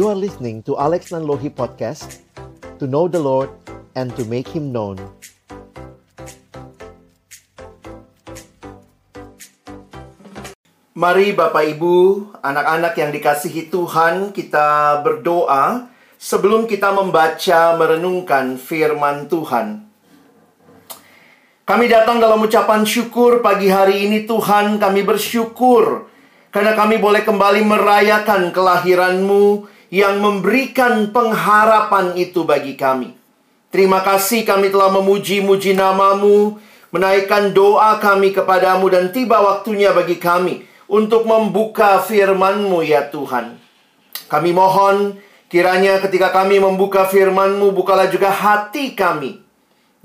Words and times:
You 0.00 0.08
are 0.08 0.16
listening 0.16 0.64
to 0.64 0.80
Alex 0.80 1.12
Nanlohi 1.12 1.52
Podcast 1.52 2.24
To 2.80 2.88
know 2.88 3.04
the 3.04 3.20
Lord 3.20 3.52
and 3.92 4.08
to 4.16 4.24
make 4.24 4.48
Him 4.48 4.72
known 4.72 4.96
Mari 10.96 11.36
Bapak 11.36 11.76
Ibu, 11.76 12.32
anak-anak 12.40 12.96
yang 12.96 13.12
dikasihi 13.12 13.68
Tuhan, 13.68 14.32
kita 14.32 15.04
berdoa 15.04 15.92
sebelum 16.16 16.64
kita 16.64 16.96
membaca 16.96 17.76
merenungkan 17.76 18.56
firman 18.56 19.28
Tuhan. 19.28 19.84
Kami 21.68 21.86
datang 21.92 22.24
dalam 22.24 22.40
ucapan 22.40 22.88
syukur 22.88 23.44
pagi 23.44 23.68
hari 23.68 24.08
ini 24.08 24.24
Tuhan, 24.24 24.80
kami 24.80 25.04
bersyukur 25.04 26.08
karena 26.48 26.72
kami 26.72 26.96
boleh 26.96 27.20
kembali 27.20 27.68
merayakan 27.68 28.48
kelahiranmu 28.48 29.76
yang 29.90 30.22
memberikan 30.22 31.10
pengharapan 31.10 32.14
itu 32.14 32.46
bagi 32.46 32.78
kami. 32.78 33.10
Terima 33.70 34.02
kasih 34.02 34.46
kami 34.46 34.70
telah 34.70 34.90
memuji-muji 34.90 35.74
namamu, 35.74 36.58
menaikkan 36.94 37.50
doa 37.54 37.98
kami 38.02 38.34
kepadamu 38.34 38.86
dan 38.90 39.14
tiba 39.14 39.38
waktunya 39.42 39.94
bagi 39.94 40.18
kami 40.18 40.66
untuk 40.90 41.26
membuka 41.26 42.02
firman-Mu 42.02 42.82
ya 42.82 43.10
Tuhan. 43.10 43.58
Kami 44.26 44.50
mohon 44.54 45.18
kiranya 45.50 45.98
ketika 46.02 46.30
kami 46.34 46.62
membuka 46.62 47.06
firman-Mu, 47.06 47.74
bukalah 47.74 48.06
juga 48.10 48.30
hati 48.30 48.94
kami. 48.94 49.42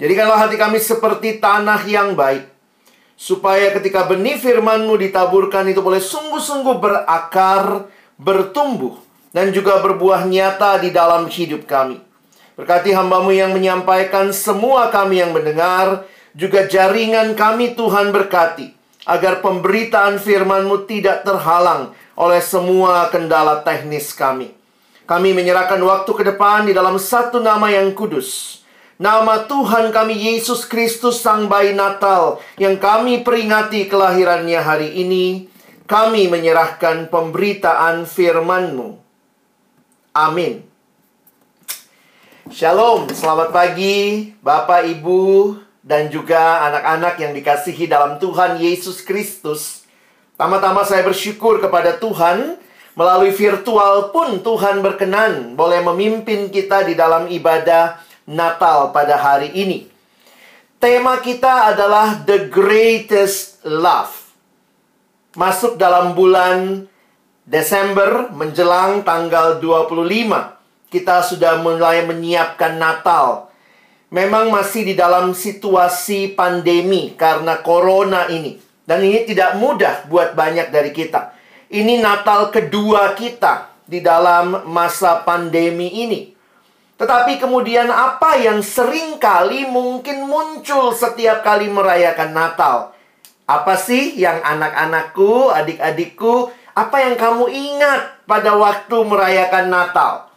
Jadikanlah 0.02 0.50
hati 0.50 0.58
kami 0.58 0.82
seperti 0.82 1.38
tanah 1.38 1.86
yang 1.86 2.18
baik. 2.18 2.46
Supaya 3.16 3.70
ketika 3.74 4.06
benih 4.06 4.38
firman-Mu 4.42 4.98
ditaburkan 4.98 5.66
itu 5.70 5.82
boleh 5.82 6.02
sungguh-sungguh 6.02 6.78
berakar, 6.78 7.90
bertumbuh, 8.18 9.05
dan 9.36 9.52
juga 9.52 9.84
berbuah 9.84 10.24
nyata 10.24 10.80
di 10.80 10.96
dalam 10.96 11.28
hidup 11.28 11.68
kami. 11.68 12.00
Berkati 12.56 12.96
hambamu 12.96 13.36
yang 13.36 13.52
menyampaikan 13.52 14.32
semua 14.32 14.88
kami 14.88 15.20
yang 15.20 15.36
mendengar, 15.36 16.08
juga 16.32 16.64
jaringan 16.72 17.36
kami 17.36 17.76
Tuhan 17.76 18.16
berkati 18.16 18.72
agar 19.04 19.44
pemberitaan 19.44 20.24
firman-Mu 20.24 20.88
tidak 20.88 21.28
terhalang 21.28 21.92
oleh 22.16 22.40
semua 22.40 23.12
kendala 23.12 23.60
teknis 23.60 24.16
kami. 24.16 24.56
Kami 25.04 25.36
menyerahkan 25.36 25.78
waktu 25.84 26.12
ke 26.16 26.24
depan 26.32 26.66
di 26.66 26.74
dalam 26.74 26.96
satu 26.96 27.44
nama 27.44 27.68
yang 27.68 27.92
kudus. 27.92 28.64
Nama 28.96 29.44
Tuhan 29.52 29.92
kami 29.92 30.16
Yesus 30.16 30.64
Kristus 30.64 31.20
Sang 31.20 31.52
Bayi 31.52 31.76
Natal 31.76 32.40
yang 32.56 32.80
kami 32.80 33.20
peringati 33.20 33.92
kelahirannya 33.92 34.60
hari 34.64 34.96
ini. 34.96 35.52
Kami 35.86 36.32
menyerahkan 36.32 37.12
pemberitaan 37.14 38.10
firman-Mu. 38.10 39.05
Amin. 40.16 40.64
Shalom, 42.48 43.12
selamat 43.12 43.52
pagi 43.52 44.32
Bapak, 44.40 44.88
Ibu, 44.88 45.60
dan 45.84 46.08
juga 46.08 46.64
anak-anak 46.72 47.20
yang 47.20 47.36
dikasihi 47.36 47.84
dalam 47.92 48.16
Tuhan 48.16 48.56
Yesus 48.56 49.04
Kristus. 49.04 49.84
Tama-tama 50.40 50.88
saya 50.88 51.04
bersyukur 51.04 51.60
kepada 51.60 52.00
Tuhan, 52.00 52.56
melalui 52.96 53.36
virtual 53.36 54.16
pun 54.16 54.40
Tuhan 54.40 54.80
berkenan 54.80 55.60
boleh 55.60 55.84
memimpin 55.84 56.48
kita 56.48 56.88
di 56.88 56.96
dalam 56.96 57.28
ibadah 57.28 58.00
Natal 58.24 58.96
pada 58.96 59.20
hari 59.20 59.52
ini. 59.52 59.84
Tema 60.80 61.20
kita 61.20 61.76
adalah 61.76 62.24
The 62.24 62.48
Greatest 62.48 63.68
Love. 63.68 64.16
Masuk 65.36 65.76
dalam 65.76 66.16
bulan 66.16 66.88
Desember 67.46 68.34
menjelang 68.34 69.06
tanggal 69.06 69.62
25. 69.62 70.90
Kita 70.90 71.22
sudah 71.22 71.62
mulai 71.62 72.02
menyiapkan 72.02 72.82
Natal 72.82 73.54
memang 74.10 74.50
masih 74.50 74.82
di 74.82 74.94
dalam 74.98 75.34
situasi 75.34 76.34
pandemi 76.34 77.14
karena 77.14 77.62
corona 77.62 78.26
ini. 78.34 78.58
Dan 78.86 79.02
ini 79.06 79.30
tidak 79.30 79.58
mudah 79.62 80.10
buat 80.10 80.34
banyak 80.34 80.74
dari 80.74 80.90
kita. 80.90 81.38
Ini 81.70 82.02
Natal 82.02 82.50
kedua 82.50 83.18
kita 83.18 83.74
di 83.86 84.02
dalam 84.02 84.66
masa 84.70 85.22
pandemi 85.22 86.02
ini. 86.06 86.34
Tetapi 86.98 87.38
kemudian 87.38 87.94
apa 87.94 88.42
yang 88.42 88.66
sering 88.66 89.22
kali 89.22 89.70
mungkin 89.70 90.26
muncul 90.26 90.98
setiap 90.98 91.46
kali 91.46 91.70
merayakan 91.70 92.34
Natal? 92.34 92.94
Apa 93.46 93.78
sih 93.78 94.18
yang 94.18 94.42
anak-anakku, 94.42 95.54
adik-adikku, 95.54 96.50
apa 96.76 96.98
yang 97.00 97.16
kamu 97.16 97.48
ingat 97.48 98.28
pada 98.28 98.52
waktu 98.60 98.98
merayakan 99.08 99.72
Natal? 99.72 100.28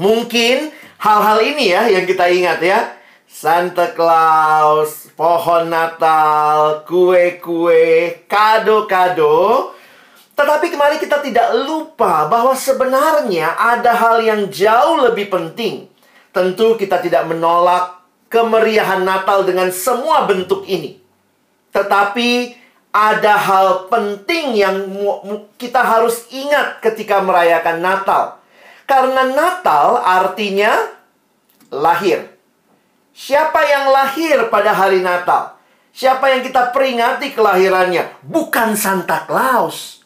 Mungkin 0.00 0.72
hal-hal 0.96 1.38
ini 1.44 1.76
ya 1.76 1.92
yang 1.92 2.08
kita 2.08 2.24
ingat 2.32 2.58
ya. 2.64 2.80
Santa 3.28 3.92
Claus, 3.92 5.12
pohon 5.12 5.68
Natal, 5.68 6.84
kue-kue, 6.88 8.24
kado-kado. 8.28 9.72
Tetapi 10.32 10.66
kemarin 10.72 11.00
kita 11.00 11.20
tidak 11.20 11.52
lupa 11.68 12.28
bahwa 12.28 12.56
sebenarnya 12.56 13.52
ada 13.56 13.92
hal 13.92 14.24
yang 14.24 14.48
jauh 14.48 15.04
lebih 15.04 15.32
penting. 15.32 15.88
Tentu 16.32 16.80
kita 16.80 17.00
tidak 17.04 17.28
menolak 17.28 18.00
kemeriahan 18.32 19.04
Natal 19.04 19.44
dengan 19.44 19.68
semua 19.68 20.24
bentuk 20.24 20.64
ini. 20.64 20.96
Tetapi 21.72 22.61
ada 22.92 23.40
hal 23.40 23.88
penting 23.88 24.52
yang 24.52 24.76
kita 25.56 25.80
harus 25.80 26.28
ingat 26.28 26.84
ketika 26.84 27.24
merayakan 27.24 27.80
Natal. 27.80 28.36
Karena 28.84 29.32
Natal 29.32 29.96
artinya 30.04 30.76
lahir. 31.72 32.28
Siapa 33.16 33.64
yang 33.64 33.88
lahir 33.88 34.52
pada 34.52 34.76
hari 34.76 35.00
Natal? 35.00 35.56
Siapa 35.92 36.32
yang 36.32 36.44
kita 36.44 36.72
peringati 36.72 37.32
kelahirannya? 37.32 38.20
Bukan 38.24 38.76
Santa 38.76 39.24
Claus. 39.24 40.04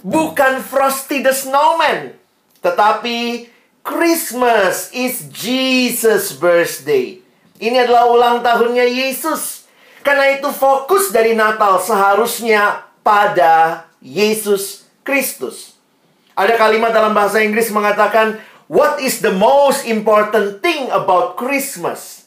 Bukan 0.00 0.64
Frosty 0.64 1.20
the 1.20 1.36
Snowman. 1.36 2.16
Tetapi 2.64 3.48
Christmas 3.84 4.88
is 4.92 5.28
Jesus' 5.28 6.36
birthday. 6.36 7.20
Ini 7.60 7.88
adalah 7.88 8.08
ulang 8.08 8.36
tahunnya 8.40 8.88
Yesus. 8.88 9.61
Karena 10.02 10.34
itu 10.34 10.50
fokus 10.50 11.14
dari 11.14 11.32
Natal 11.32 11.78
seharusnya 11.78 12.86
pada 13.06 13.86
Yesus 14.02 14.86
Kristus. 15.06 15.78
Ada 16.34 16.58
kalimat 16.58 16.90
dalam 16.90 17.14
bahasa 17.14 17.38
Inggris 17.38 17.70
mengatakan, 17.70 18.42
What 18.66 18.98
is 18.98 19.22
the 19.22 19.34
most 19.34 19.86
important 19.86 20.64
thing 20.64 20.90
about 20.90 21.38
Christmas? 21.38 22.26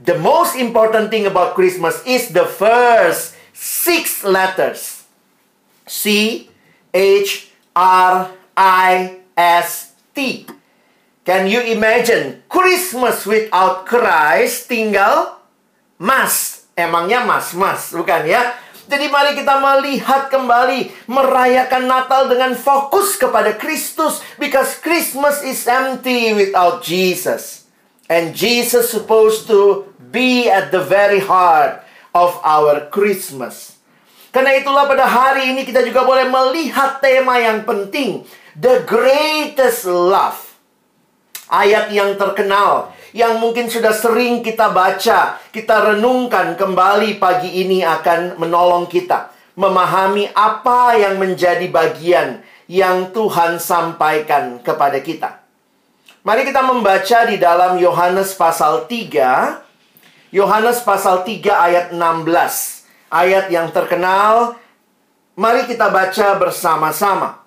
The 0.00 0.16
most 0.16 0.56
important 0.56 1.12
thing 1.12 1.28
about 1.28 1.52
Christmas 1.52 2.00
is 2.08 2.32
the 2.32 2.48
first 2.48 3.36
six 3.52 4.24
letters. 4.24 5.04
C 5.84 6.48
H 6.94 7.52
R 7.76 8.32
I 8.56 9.20
S 9.36 9.92
T. 10.16 10.48
Can 11.26 11.52
you 11.52 11.60
imagine 11.60 12.40
Christmas 12.48 13.28
without 13.28 13.84
Christ 13.84 14.72
tinggal 14.72 15.40
mas. 16.00 16.59
Emangnya 16.78 17.26
mas-mas, 17.26 17.92
bukan 17.92 18.24
ya? 18.24 18.56
Jadi 18.90 19.06
mari 19.06 19.38
kita 19.38 19.62
melihat 19.62 20.26
kembali 20.34 21.06
merayakan 21.06 21.86
Natal 21.86 22.26
dengan 22.26 22.58
fokus 22.58 23.14
kepada 23.14 23.54
Kristus 23.54 24.18
because 24.34 24.82
Christmas 24.82 25.46
is 25.46 25.62
empty 25.70 26.34
without 26.34 26.82
Jesus. 26.82 27.70
And 28.10 28.34
Jesus 28.34 28.90
supposed 28.90 29.46
to 29.46 29.86
be 30.10 30.50
at 30.50 30.74
the 30.74 30.82
very 30.82 31.22
heart 31.22 31.86
of 32.10 32.42
our 32.42 32.90
Christmas. 32.90 33.78
Karena 34.34 34.58
itulah 34.58 34.90
pada 34.90 35.06
hari 35.06 35.54
ini 35.54 35.62
kita 35.62 35.86
juga 35.86 36.02
boleh 36.02 36.26
melihat 36.26 36.98
tema 36.98 37.38
yang 37.38 37.62
penting. 37.62 38.26
The 38.58 38.82
greatest 38.82 39.86
love. 39.86 40.38
Ayat 41.46 41.94
yang 41.94 42.18
terkenal. 42.18 42.90
Yang 43.10 43.32
mungkin 43.42 43.66
sudah 43.66 43.90
sering 43.90 44.46
kita 44.46 44.70
baca. 44.70 45.38
Kita 45.50 45.76
renungkan 45.94 46.54
kembali 46.54 47.18
pagi 47.18 47.62
ini 47.62 47.82
akan 47.82 48.38
menolong 48.38 48.86
kita. 48.86 49.34
Memahami 49.58 50.30
apa 50.30 50.94
yang 50.94 51.18
menjadi 51.18 51.66
bagian 51.66 52.40
yang 52.70 53.10
Tuhan 53.10 53.58
sampaikan 53.58 54.62
kepada 54.62 55.02
kita. 55.02 55.42
Mari 56.22 56.46
kita 56.46 56.62
membaca 56.62 57.18
di 57.26 57.40
dalam 57.40 57.80
Yohanes 57.82 58.36
pasal 58.38 58.86
3. 58.86 59.58
Yohanes 60.30 60.78
pasal 60.86 61.26
3 61.26 61.50
ayat 61.50 61.86
16. 61.90 61.98
Ayat 63.10 63.50
yang 63.50 63.74
terkenal. 63.74 64.54
Mari 65.34 65.66
kita 65.66 65.90
baca 65.90 66.38
bersama-sama. 66.38 67.42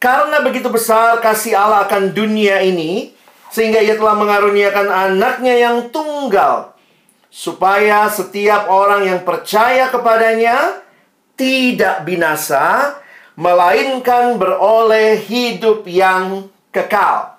Karena 0.00 0.40
begitu 0.40 0.72
besar 0.72 1.20
kasih 1.20 1.52
Allah 1.58 1.84
akan 1.84 2.16
dunia 2.16 2.64
ini, 2.64 3.12
sehingga 3.50 3.82
ia 3.82 3.98
telah 3.98 4.16
mengaruniakan 4.16 4.88
anaknya 4.88 5.54
yang 5.58 5.76
tunggal, 5.90 6.74
supaya 7.30 8.10
setiap 8.10 8.70
orang 8.70 9.06
yang 9.06 9.20
percaya 9.22 9.90
kepadanya 9.90 10.82
tidak 11.34 12.02
binasa, 12.06 12.98
melainkan 13.38 14.38
beroleh 14.38 15.18
hidup 15.18 15.86
yang 15.86 16.50
kekal. 16.74 17.38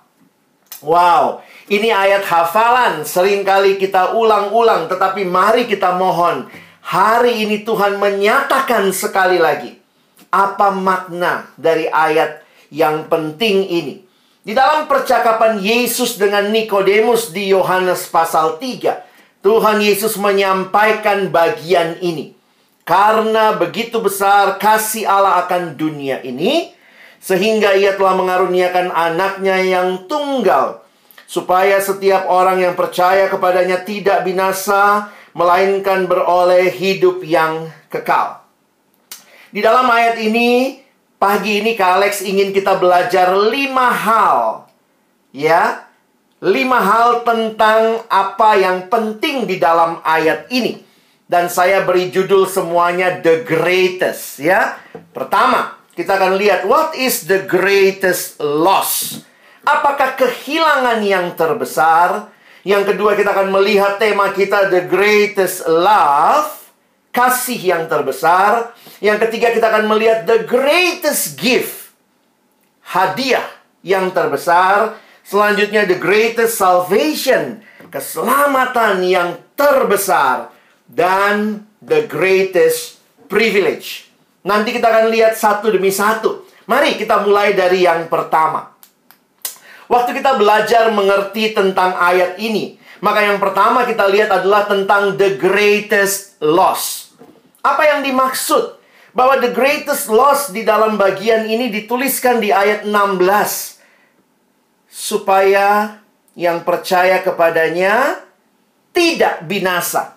Wow, 0.82 1.46
ini 1.70 1.94
ayat 1.94 2.26
hafalan 2.26 3.06
sering 3.06 3.46
kali 3.46 3.78
kita 3.78 4.18
ulang-ulang 4.18 4.90
tetapi 4.90 5.22
mari 5.24 5.70
kita 5.70 5.94
mohon 5.94 6.50
hari 6.82 7.46
ini 7.46 7.62
Tuhan 7.62 8.02
menyatakan 8.02 8.90
sekali 8.90 9.38
lagi 9.38 9.78
apa 10.34 10.74
makna 10.74 11.54
dari 11.54 11.86
ayat 11.86 12.42
yang 12.74 13.06
penting 13.06 13.70
ini. 13.70 14.11
Di 14.42 14.58
dalam 14.58 14.90
percakapan 14.90 15.62
Yesus 15.62 16.18
dengan 16.18 16.50
Nikodemus 16.50 17.30
di 17.30 17.54
Yohanes 17.54 18.10
pasal 18.10 18.58
3, 18.58 19.06
Tuhan 19.46 19.78
Yesus 19.78 20.18
menyampaikan 20.18 21.30
bagian 21.30 22.02
ini. 22.02 22.34
Karena 22.82 23.54
begitu 23.54 24.02
besar 24.02 24.58
kasih 24.58 25.06
Allah 25.06 25.46
akan 25.46 25.78
dunia 25.78 26.26
ini, 26.26 26.74
sehingga 27.22 27.78
ia 27.78 27.94
telah 27.94 28.18
mengaruniakan 28.18 28.90
anaknya 28.90 29.62
yang 29.62 30.10
tunggal, 30.10 30.82
supaya 31.30 31.78
setiap 31.78 32.26
orang 32.26 32.66
yang 32.66 32.74
percaya 32.74 33.30
kepadanya 33.30 33.86
tidak 33.86 34.26
binasa, 34.26 35.14
melainkan 35.38 36.10
beroleh 36.10 36.66
hidup 36.74 37.22
yang 37.22 37.70
kekal. 37.94 38.42
Di 39.54 39.62
dalam 39.62 39.86
ayat 39.86 40.18
ini, 40.18 40.81
Pagi 41.22 41.62
ini 41.62 41.78
Kak 41.78 42.02
Alex 42.02 42.26
ingin 42.26 42.50
kita 42.50 42.82
belajar 42.82 43.38
lima 43.38 43.94
hal. 43.94 44.66
Ya, 45.30 45.86
lima 46.42 46.82
hal 46.82 47.22
tentang 47.22 48.02
apa 48.10 48.58
yang 48.58 48.90
penting 48.90 49.46
di 49.46 49.62
dalam 49.62 50.02
ayat 50.02 50.50
ini. 50.50 50.82
Dan 51.30 51.46
saya 51.46 51.86
beri 51.86 52.10
judul 52.10 52.50
semuanya 52.50 53.22
The 53.22 53.46
Greatest. 53.46 54.42
Ya, 54.42 54.82
pertama 55.14 55.78
kita 55.94 56.18
akan 56.18 56.42
lihat 56.42 56.66
what 56.66 56.98
is 56.98 57.30
the 57.30 57.46
greatest 57.46 58.42
loss. 58.42 59.22
Apakah 59.62 60.18
kehilangan 60.18 61.06
yang 61.06 61.38
terbesar? 61.38 62.34
Yang 62.66 62.98
kedua 62.98 63.14
kita 63.14 63.30
akan 63.30 63.54
melihat 63.54 64.02
tema 64.02 64.34
kita 64.34 64.74
The 64.74 64.90
Greatest 64.90 65.70
Love 65.70 66.61
kasih 67.12 67.60
yang 67.60 67.84
terbesar. 67.86 68.76
Yang 69.04 69.28
ketiga 69.28 69.54
kita 69.54 69.68
akan 69.70 69.86
melihat 69.92 70.26
the 70.26 70.44
greatest 70.48 71.38
gift. 71.38 71.92
Hadiah 72.82 73.46
yang 73.86 74.10
terbesar. 74.12 74.98
Selanjutnya 75.22 75.86
the 75.86 76.00
greatest 76.00 76.58
salvation. 76.58 77.62
Keselamatan 77.92 79.04
yang 79.06 79.38
terbesar. 79.54 80.50
Dan 80.88 81.68
the 81.80 82.04
greatest 82.08 83.00
privilege. 83.32 84.12
Nanti 84.44 84.76
kita 84.76 84.90
akan 84.90 85.08
lihat 85.14 85.38
satu 85.38 85.72
demi 85.72 85.94
satu. 85.94 86.44
Mari 86.68 86.98
kita 86.98 87.24
mulai 87.24 87.56
dari 87.56 87.86
yang 87.86 88.12
pertama. 88.12 88.74
Waktu 89.92 90.24
kita 90.24 90.40
belajar 90.40 90.88
mengerti 90.96 91.52
tentang 91.52 92.00
ayat 92.00 92.40
ini, 92.40 92.80
maka 93.04 93.26
yang 93.28 93.42
pertama 93.42 93.84
kita 93.84 94.08
lihat 94.08 94.30
adalah 94.30 94.70
tentang 94.70 95.18
the 95.18 95.36
greatest 95.36 96.38
loss. 96.40 97.01
Apa 97.62 97.84
yang 97.86 98.02
dimaksud? 98.02 98.82
Bahwa 99.12 99.38
the 99.38 99.52
greatest 99.52 100.08
loss 100.08 100.50
di 100.50 100.66
dalam 100.66 100.96
bagian 100.98 101.46
ini 101.46 101.70
dituliskan 101.70 102.42
di 102.42 102.50
ayat 102.50 102.88
16. 102.88 103.82
Supaya 104.92 106.00
yang 106.34 106.64
percaya 106.64 107.20
kepadanya 107.22 108.24
tidak 108.96 109.46
binasa. 109.48 110.16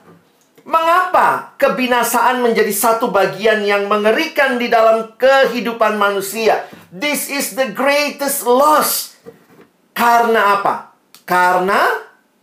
Mengapa 0.64 1.52
kebinasaan 1.60 2.40
menjadi 2.40 2.72
satu 2.72 3.12
bagian 3.12 3.60
yang 3.68 3.84
mengerikan 3.84 4.56
di 4.56 4.72
dalam 4.72 5.12
kehidupan 5.20 6.00
manusia? 6.00 6.64
This 6.88 7.28
is 7.28 7.52
the 7.52 7.68
greatest 7.68 8.48
loss. 8.48 9.20
Karena 9.92 10.56
apa? 10.58 10.96
Karena 11.28 11.84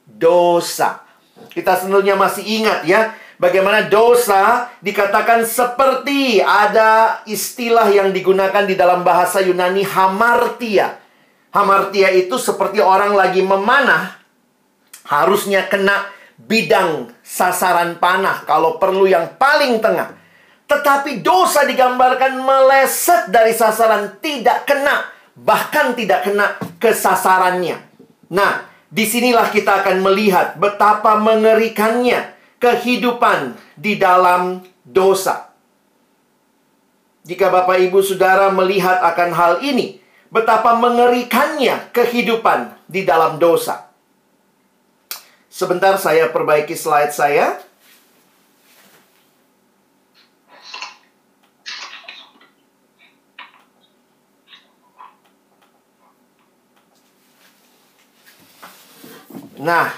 dosa. 0.06 1.02
Kita 1.50 1.82
sebenarnya 1.82 2.14
masih 2.14 2.46
ingat 2.46 2.86
ya, 2.86 3.12
Bagaimana 3.42 3.90
dosa 3.90 4.70
dikatakan 4.86 5.42
seperti 5.50 6.46
ada 6.46 7.26
istilah 7.26 7.90
yang 7.90 8.14
digunakan 8.14 8.62
di 8.70 8.78
dalam 8.78 9.02
bahasa 9.02 9.42
Yunani 9.42 9.82
hamartia. 9.82 11.02
Hamartia 11.50 12.14
itu 12.14 12.38
seperti 12.38 12.78
orang 12.78 13.18
lagi 13.18 13.42
memanah, 13.42 14.14
harusnya 15.10 15.66
kena 15.66 16.06
bidang 16.38 17.18
sasaran 17.26 17.98
panah 17.98 18.46
kalau 18.46 18.78
perlu 18.78 19.10
yang 19.10 19.34
paling 19.42 19.82
tengah. 19.82 20.14
Tetapi 20.70 21.26
dosa 21.26 21.66
digambarkan 21.66 22.46
meleset 22.46 23.34
dari 23.34 23.58
sasaran, 23.58 24.22
tidak 24.22 24.70
kena, 24.70 25.10
bahkan 25.34 25.98
tidak 25.98 26.30
kena 26.30 26.62
ke 26.78 26.94
sasarannya. 26.94 27.82
Nah, 28.30 28.70
di 28.86 29.02
sinilah 29.02 29.50
kita 29.50 29.82
akan 29.82 29.98
melihat 30.06 30.62
betapa 30.62 31.18
mengerikannya 31.18 32.38
kehidupan 32.62 33.58
di 33.74 33.98
dalam 33.98 34.62
dosa. 34.86 35.50
Jika 37.26 37.50
Bapak 37.50 37.82
Ibu 37.82 38.06
Saudara 38.06 38.54
melihat 38.54 39.02
akan 39.02 39.30
hal 39.34 39.54
ini, 39.66 39.98
betapa 40.30 40.78
mengerikannya 40.78 41.90
kehidupan 41.90 42.78
di 42.86 43.02
dalam 43.02 43.42
dosa. 43.42 43.90
Sebentar 45.52 45.98
saya 45.98 46.30
perbaiki 46.30 46.78
slide 46.78 47.12
saya. 47.12 47.60
Nah, 59.62 59.94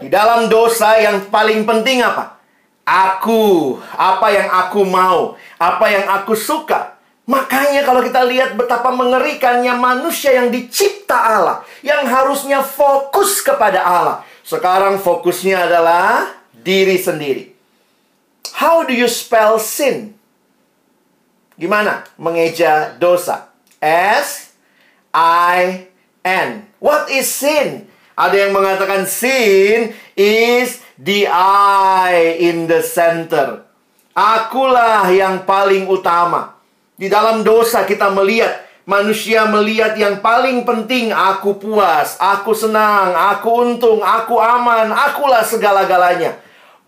di 0.00 0.08
dalam 0.08 0.48
dosa 0.48 0.96
yang 0.96 1.28
paling 1.28 1.68
penting 1.68 2.00
apa? 2.00 2.40
Aku, 2.88 3.76
apa 3.94 4.32
yang 4.32 4.48
aku 4.48 4.82
mau, 4.82 5.36
apa 5.60 5.86
yang 5.92 6.08
aku 6.08 6.32
suka. 6.32 6.96
Makanya 7.28 7.86
kalau 7.86 8.02
kita 8.02 8.24
lihat 8.26 8.58
betapa 8.58 8.90
mengerikannya 8.90 9.70
manusia 9.76 10.34
yang 10.34 10.50
dicipta 10.50 11.14
Allah, 11.14 11.62
yang 11.84 12.02
harusnya 12.08 12.64
fokus 12.64 13.44
kepada 13.44 13.84
Allah. 13.84 14.16
Sekarang 14.42 14.98
fokusnya 14.98 15.70
adalah 15.70 16.32
diri 16.50 16.98
sendiri. 16.98 17.54
How 18.56 18.82
do 18.82 18.96
you 18.96 19.06
spell 19.06 19.60
sin? 19.62 20.16
Gimana 21.60 22.08
mengeja 22.16 22.96
dosa? 22.96 23.52
S 23.84 24.56
I 25.12 25.86
N. 26.24 26.66
What 26.80 27.12
is 27.12 27.28
sin? 27.28 27.89
Ada 28.20 28.36
yang 28.36 28.52
mengatakan 28.52 29.08
sin 29.08 29.96
is 30.12 30.84
the 31.00 31.24
I 31.32 32.36
in 32.36 32.68
the 32.68 32.84
center. 32.84 33.64
Akulah 34.12 35.08
yang 35.08 35.48
paling 35.48 35.88
utama. 35.88 36.60
Di 37.00 37.08
dalam 37.08 37.40
dosa 37.40 37.88
kita 37.88 38.12
melihat 38.12 38.68
manusia 38.90 39.46
melihat 39.46 39.94
yang 39.94 40.18
paling 40.18 40.66
penting 40.66 41.14
aku 41.14 41.56
puas, 41.62 42.18
aku 42.18 42.50
senang, 42.52 43.14
aku 43.14 43.48
untung, 43.62 44.02
aku 44.02 44.42
aman, 44.42 44.90
akulah 44.90 45.46
segala-galanya. 45.46 46.34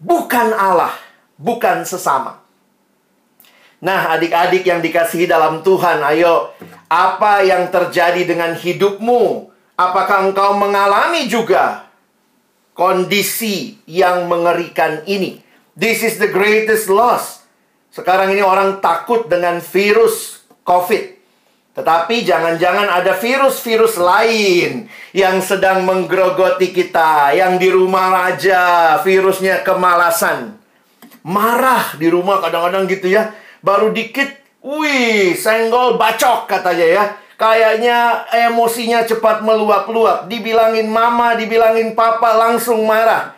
Bukan 0.02 0.50
Allah, 0.50 0.90
bukan 1.38 1.86
sesama. 1.86 2.42
Nah, 3.82 4.18
adik-adik 4.18 4.66
yang 4.66 4.82
dikasihi 4.82 5.30
dalam 5.30 5.62
Tuhan, 5.62 6.02
ayo, 6.14 6.54
apa 6.90 7.46
yang 7.46 7.70
terjadi 7.70 8.26
dengan 8.26 8.54
hidupmu? 8.58 9.51
Apakah 9.76 10.28
engkau 10.28 10.60
mengalami 10.60 11.26
juga 11.32 11.88
kondisi 12.76 13.80
yang 13.88 14.28
mengerikan 14.28 15.00
ini? 15.08 15.40
This 15.72 16.04
is 16.04 16.20
the 16.20 16.28
greatest 16.28 16.92
loss. 16.92 17.48
Sekarang 17.88 18.32
ini 18.32 18.44
orang 18.44 18.84
takut 18.84 19.28
dengan 19.28 19.60
virus 19.60 20.44
COVID. 20.64 21.20
Tetapi 21.72 22.20
jangan-jangan 22.20 22.84
ada 22.84 23.16
virus-virus 23.16 23.96
lain 23.96 24.92
yang 25.16 25.40
sedang 25.40 25.88
menggerogoti 25.88 26.68
kita, 26.68 27.32
yang 27.32 27.56
di 27.56 27.72
rumah 27.72 28.28
aja 28.28 29.00
virusnya 29.00 29.64
kemalasan. 29.64 30.60
Marah 31.24 31.96
di 31.96 32.12
rumah 32.12 32.44
kadang-kadang 32.44 32.84
gitu 32.92 33.08
ya. 33.08 33.32
Baru 33.64 33.88
dikit, 33.88 34.28
wih, 34.60 35.32
senggol 35.32 35.96
bacok 35.96 36.44
katanya 36.44 36.86
ya. 36.86 37.04
Kayaknya 37.42 38.22
emosinya 38.30 39.02
cepat 39.02 39.42
meluap-luap. 39.42 40.30
Dibilangin 40.30 40.86
mama, 40.86 41.34
dibilangin 41.34 41.90
papa, 41.98 42.38
langsung 42.38 42.86
marah. 42.86 43.34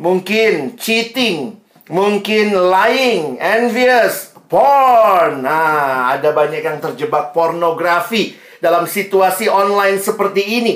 Mungkin 0.00 0.80
cheating, 0.80 1.52
mungkin 1.92 2.56
lying, 2.56 3.36
envious, 3.36 4.32
porn. 4.48 5.44
Nah, 5.44 6.16
ada 6.16 6.32
banyak 6.32 6.64
yang 6.64 6.80
terjebak 6.80 7.36
pornografi 7.36 8.32
dalam 8.64 8.88
situasi 8.88 9.52
online 9.52 10.00
seperti 10.00 10.64
ini. 10.64 10.72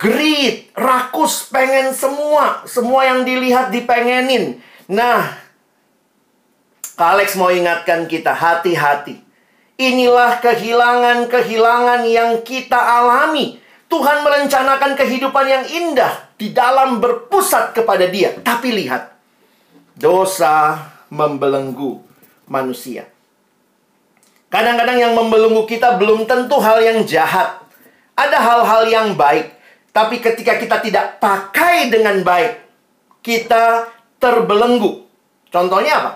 Greed, 0.00 0.72
rakus, 0.72 1.44
pengen 1.52 1.92
semua. 1.92 2.64
Semua 2.64 3.04
yang 3.04 3.20
dilihat 3.20 3.68
dipengenin. 3.68 4.64
Nah, 4.88 5.28
Alex 6.96 7.36
mau 7.36 7.52
ingatkan 7.52 8.08
kita, 8.08 8.32
hati-hati. 8.32 9.31
Inilah 9.80 10.38
kehilangan-kehilangan 10.44 12.04
yang 12.06 12.44
kita 12.44 12.76
alami. 12.76 13.58
Tuhan 13.88 14.24
merencanakan 14.24 14.96
kehidupan 14.96 15.46
yang 15.48 15.64
indah 15.68 16.32
di 16.40 16.52
dalam 16.52 17.00
berpusat 17.00 17.76
kepada 17.76 18.08
Dia. 18.08 18.36
Tapi 18.40 18.72
lihat, 18.72 19.12
dosa 19.96 20.88
membelenggu 21.12 22.00
manusia. 22.48 23.08
Kadang-kadang 24.52 25.00
yang 25.00 25.12
membelenggu 25.16 25.64
kita 25.64 25.96
belum 25.96 26.28
tentu 26.28 26.60
hal 26.60 26.80
yang 26.84 27.04
jahat. 27.08 27.60
Ada 28.12 28.36
hal-hal 28.36 28.82
yang 28.92 29.08
baik, 29.16 29.56
tapi 29.96 30.20
ketika 30.20 30.60
kita 30.60 30.84
tidak 30.84 31.16
pakai 31.16 31.88
dengan 31.88 32.20
baik, 32.20 32.60
kita 33.24 33.88
terbelenggu. 34.20 35.04
Contohnya 35.48 35.92
apa? 36.00 36.12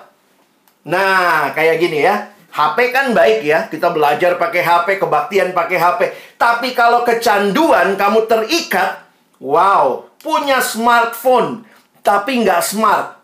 Nah, 0.84 1.52
kayak 1.56 1.80
gini 1.80 2.04
ya. 2.04 2.35
HP 2.56 2.88
kan 2.88 3.12
baik 3.12 3.44
ya, 3.44 3.68
kita 3.68 3.92
belajar 3.92 4.40
pakai 4.40 4.64
HP, 4.64 4.96
kebaktian 4.96 5.52
pakai 5.52 5.76
HP. 5.76 6.00
Tapi 6.40 6.72
kalau 6.72 7.04
kecanduan, 7.04 8.00
kamu 8.00 8.24
terikat, 8.24 9.04
wow, 9.36 10.08
punya 10.24 10.64
smartphone, 10.64 11.68
tapi 12.00 12.40
nggak 12.40 12.64
smart. 12.64 13.20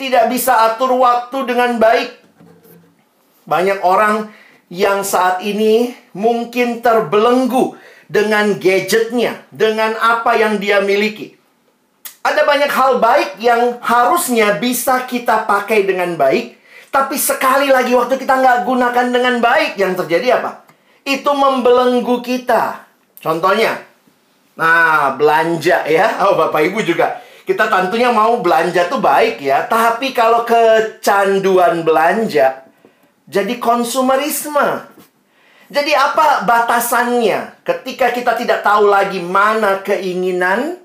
Tidak 0.00 0.32
bisa 0.32 0.64
atur 0.64 0.96
waktu 0.96 1.44
dengan 1.44 1.76
baik. 1.76 2.24
Banyak 3.44 3.84
orang 3.84 4.32
yang 4.72 5.04
saat 5.04 5.44
ini 5.44 5.92
mungkin 6.16 6.80
terbelenggu 6.80 7.76
dengan 8.08 8.56
gadgetnya, 8.56 9.44
dengan 9.52 9.92
apa 10.00 10.40
yang 10.40 10.56
dia 10.56 10.80
miliki. 10.80 11.36
Ada 12.24 12.48
banyak 12.48 12.72
hal 12.72 12.96
baik 13.04 13.30
yang 13.44 13.76
harusnya 13.84 14.56
bisa 14.56 15.04
kita 15.04 15.44
pakai 15.44 15.84
dengan 15.84 16.16
baik, 16.16 16.63
tapi 16.94 17.18
sekali 17.18 17.74
lagi 17.74 17.90
waktu 17.90 18.14
kita 18.14 18.38
nggak 18.38 18.58
gunakan 18.62 19.06
dengan 19.10 19.42
baik, 19.42 19.74
yang 19.74 19.98
terjadi 19.98 20.38
apa? 20.38 20.62
Itu 21.02 21.34
membelenggu 21.34 22.22
kita. 22.22 22.86
Contohnya, 23.18 23.82
nah 24.54 25.18
belanja 25.18 25.82
ya, 25.90 26.14
oh 26.30 26.38
bapak 26.38 26.70
ibu 26.70 26.86
juga. 26.86 27.18
Kita 27.42 27.66
tentunya 27.66 28.14
mau 28.14 28.38
belanja 28.38 28.86
tuh 28.86 29.02
baik 29.02 29.42
ya, 29.42 29.66
tapi 29.66 30.14
kalau 30.14 30.46
kecanduan 30.46 31.82
belanja, 31.82 32.62
jadi 33.26 33.58
konsumerisme. 33.58 34.94
Jadi 35.68 35.92
apa 35.92 36.46
batasannya 36.46 37.66
ketika 37.66 38.14
kita 38.14 38.38
tidak 38.38 38.62
tahu 38.62 38.86
lagi 38.86 39.18
mana 39.18 39.82
keinginan, 39.82 40.78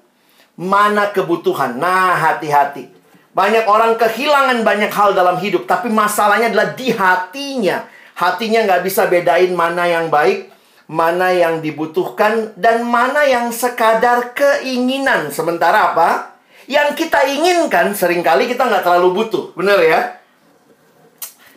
mana 0.57 1.13
kebutuhan. 1.13 1.77
Nah, 1.77 2.17
hati-hati. 2.17 2.98
Banyak 3.39 3.71
orang 3.71 3.95
kehilangan 3.95 4.67
banyak 4.67 4.91
hal 4.91 5.15
dalam 5.15 5.39
hidup, 5.39 5.63
tapi 5.63 5.87
masalahnya 5.87 6.51
adalah 6.51 6.75
di 6.75 6.91
hatinya. 6.91 7.87
Hatinya 8.19 8.67
nggak 8.67 8.83
bisa 8.83 9.07
bedain 9.07 9.55
mana 9.55 9.87
yang 9.87 10.11
baik, 10.11 10.51
mana 10.91 11.31
yang 11.31 11.63
dibutuhkan, 11.63 12.51
dan 12.59 12.83
mana 12.83 13.23
yang 13.23 13.55
sekadar 13.55 14.35
keinginan. 14.35 15.31
Sementara 15.31 15.95
apa? 15.95 16.35
Yang 16.67 16.99
kita 16.99 17.31
inginkan 17.31 17.95
sering 17.95 18.27
kali 18.27 18.51
kita 18.51 18.67
nggak 18.67 18.83
terlalu 18.83 19.23
butuh. 19.23 19.55
Bener 19.55 19.79
ya? 19.87 20.19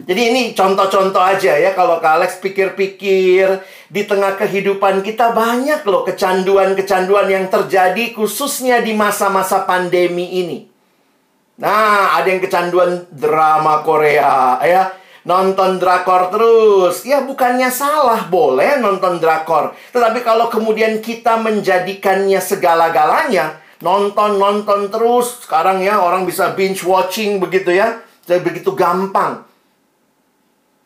Jadi 0.06 0.22
ini 0.22 0.42
contoh-contoh 0.54 1.18
aja 1.18 1.58
ya 1.58 1.74
kalau 1.74 1.98
Kak 1.98 2.22
Alex 2.22 2.38
pikir-pikir 2.38 3.58
di 3.90 4.02
tengah 4.06 4.38
kehidupan 4.38 5.02
kita 5.02 5.34
banyak 5.34 5.82
loh 5.82 6.06
kecanduan-kecanduan 6.06 7.26
yang 7.26 7.50
terjadi 7.50 8.14
khususnya 8.14 8.78
di 8.86 8.94
masa-masa 8.94 9.66
pandemi 9.66 10.38
ini. 10.46 10.71
Nah, 11.60 12.16
ada 12.16 12.28
yang 12.32 12.40
kecanduan 12.40 13.04
drama 13.12 13.84
Korea 13.84 14.56
ya. 14.64 14.92
Nonton 15.22 15.78
drakor 15.78 16.34
terus. 16.34 17.06
Ya 17.06 17.22
bukannya 17.22 17.70
salah, 17.70 18.26
boleh 18.26 18.82
nonton 18.82 19.22
drakor. 19.22 19.70
Tetapi 19.94 20.24
kalau 20.26 20.50
kemudian 20.50 20.98
kita 20.98 21.38
menjadikannya 21.38 22.42
segala-galanya, 22.42 23.62
nonton-nonton 23.78 24.90
terus. 24.90 25.46
Sekarang 25.46 25.78
ya 25.78 26.02
orang 26.02 26.26
bisa 26.26 26.50
binge 26.58 26.82
watching 26.82 27.38
begitu 27.38 27.70
ya. 27.70 28.02
Jadi 28.26 28.40
begitu 28.42 28.74
gampang. 28.74 29.46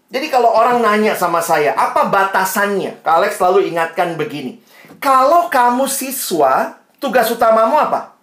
Jadi 0.07 0.27
kalau 0.31 0.55
orang 0.55 0.85
nanya 0.85 1.19
sama 1.19 1.43
saya, 1.43 1.75
apa 1.75 2.07
batasannya? 2.07 3.03
Kak 3.03 3.15
Alex 3.21 3.43
selalu 3.43 3.67
ingatkan 3.73 4.15
begini. 4.15 4.63
Kalau 5.03 5.51
kamu 5.51 5.91
siswa, 5.91 6.79
tugas 7.03 7.27
utamamu 7.29 7.75
apa? 7.75 8.15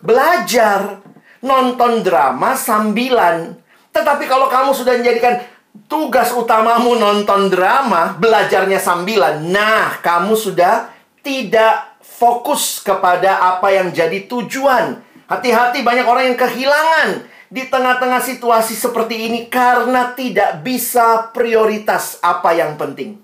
Belajar. 0.00 1.02
Nonton 1.44 2.02
drama 2.02 2.58
sambilan. 2.58 3.54
Tetapi 3.94 4.24
kalau 4.26 4.50
kamu 4.50 4.74
sudah 4.74 4.98
menjadikan 4.98 5.38
tugas 5.86 6.34
utamamu 6.34 6.98
nonton 6.98 7.46
drama, 7.46 8.18
belajarnya 8.18 8.82
sambilan. 8.82 9.46
Nah, 9.46 10.02
kamu 10.02 10.34
sudah 10.34 10.90
tidak 11.22 11.98
fokus 12.02 12.82
kepada 12.82 13.54
apa 13.54 13.70
yang 13.70 13.94
jadi 13.94 14.26
tujuan. 14.26 14.98
Hati-hati 15.28 15.84
banyak 15.84 16.06
orang 16.08 16.32
yang 16.32 16.38
kehilangan 16.40 17.08
di 17.48 17.64
tengah-tengah 17.68 18.20
situasi 18.20 18.76
seperti 18.76 19.28
ini 19.28 19.48
karena 19.48 20.12
tidak 20.12 20.60
bisa 20.64 21.32
prioritas 21.32 22.20
apa 22.20 22.56
yang 22.56 22.76
penting. 22.80 23.20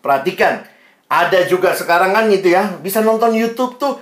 Perhatikan, 0.00 0.64
ada 1.08 1.40
juga 1.48 1.72
sekarang 1.76 2.12
kan 2.12 2.28
gitu 2.32 2.52
ya, 2.52 2.78
bisa 2.80 3.00
nonton 3.00 3.32
YouTube 3.36 3.80
tuh, 3.80 4.00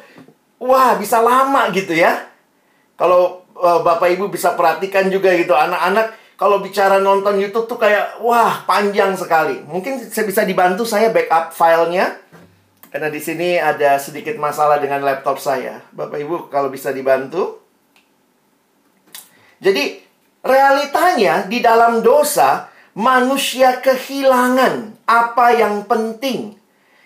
wah 0.62 0.94
bisa 0.98 1.22
lama 1.22 1.70
gitu 1.70 1.94
ya. 1.94 2.33
Kalau 3.04 3.44
uh, 3.52 3.84
Bapak 3.84 4.08
Ibu 4.16 4.32
bisa 4.32 4.56
perhatikan 4.56 5.12
juga 5.12 5.36
gitu, 5.36 5.52
anak-anak 5.52 6.16
kalau 6.40 6.64
bicara 6.64 7.04
nonton 7.04 7.36
YouTube 7.36 7.68
tuh 7.68 7.76
kayak, 7.76 8.24
wah 8.24 8.64
panjang 8.64 9.12
sekali. 9.12 9.60
Mungkin 9.68 10.00
saya 10.08 10.24
bisa 10.24 10.40
dibantu 10.48 10.88
saya 10.88 11.12
backup 11.12 11.52
filenya. 11.52 12.16
Karena 12.88 13.12
di 13.12 13.20
sini 13.20 13.60
ada 13.60 14.00
sedikit 14.00 14.40
masalah 14.40 14.80
dengan 14.80 15.04
laptop 15.04 15.36
saya. 15.36 15.84
Bapak 15.92 16.16
Ibu 16.16 16.48
kalau 16.48 16.72
bisa 16.72 16.96
dibantu. 16.96 17.60
Jadi 19.60 20.00
realitanya 20.40 21.44
di 21.44 21.60
dalam 21.60 22.00
dosa 22.00 22.72
manusia 22.96 23.84
kehilangan 23.84 25.04
apa 25.04 25.46
yang 25.52 25.84
penting 25.84 26.56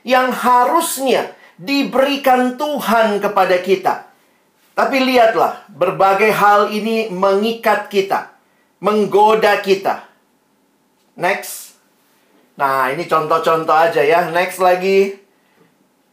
yang 0.06 0.30
harusnya 0.30 1.34
diberikan 1.58 2.54
Tuhan 2.54 3.18
kepada 3.18 3.58
kita. 3.60 4.07
Tapi 4.78 5.02
lihatlah, 5.02 5.66
berbagai 5.74 6.30
hal 6.30 6.70
ini 6.70 7.10
mengikat 7.10 7.90
kita, 7.90 8.30
menggoda 8.78 9.58
kita. 9.58 10.06
Next. 11.18 11.74
Nah, 12.54 12.86
ini 12.94 13.10
contoh-contoh 13.10 13.74
aja 13.74 13.98
ya. 14.06 14.30
Next 14.30 14.62
lagi. 14.62 15.18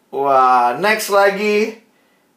Wah, 0.10 0.74
next 0.82 1.14
lagi. 1.14 1.78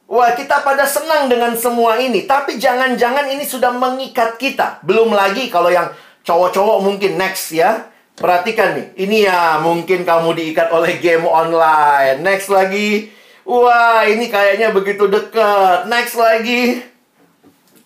Wah, 0.04 0.36
kita 0.36 0.60
pada 0.60 0.84
senang 0.84 1.32
dengan 1.32 1.56
semua 1.56 1.96
ini, 1.96 2.24
tapi 2.24 2.56
jangan-jangan 2.60 3.28
ini 3.28 3.44
sudah 3.44 3.72
mengikat 3.76 4.36
kita. 4.36 4.84
Belum 4.84 5.12
lagi 5.12 5.48
kalau 5.48 5.72
yang 5.72 5.92
cowok-cowok 6.24 6.84
mungkin 6.84 7.16
next 7.16 7.56
ya. 7.56 7.88
Perhatikan 8.16 8.76
nih, 8.76 8.86
ini 9.00 9.16
ya 9.24 9.60
mungkin 9.64 10.04
kamu 10.04 10.36
diikat 10.36 10.72
oleh 10.76 11.00
game 11.00 11.24
online. 11.24 12.20
Next 12.20 12.52
lagi, 12.52 13.14
wah 13.48 14.04
ini 14.04 14.28
kayaknya 14.28 14.68
begitu 14.76 15.08
deket. 15.08 15.88
Next 15.88 16.14
lagi, 16.20 16.84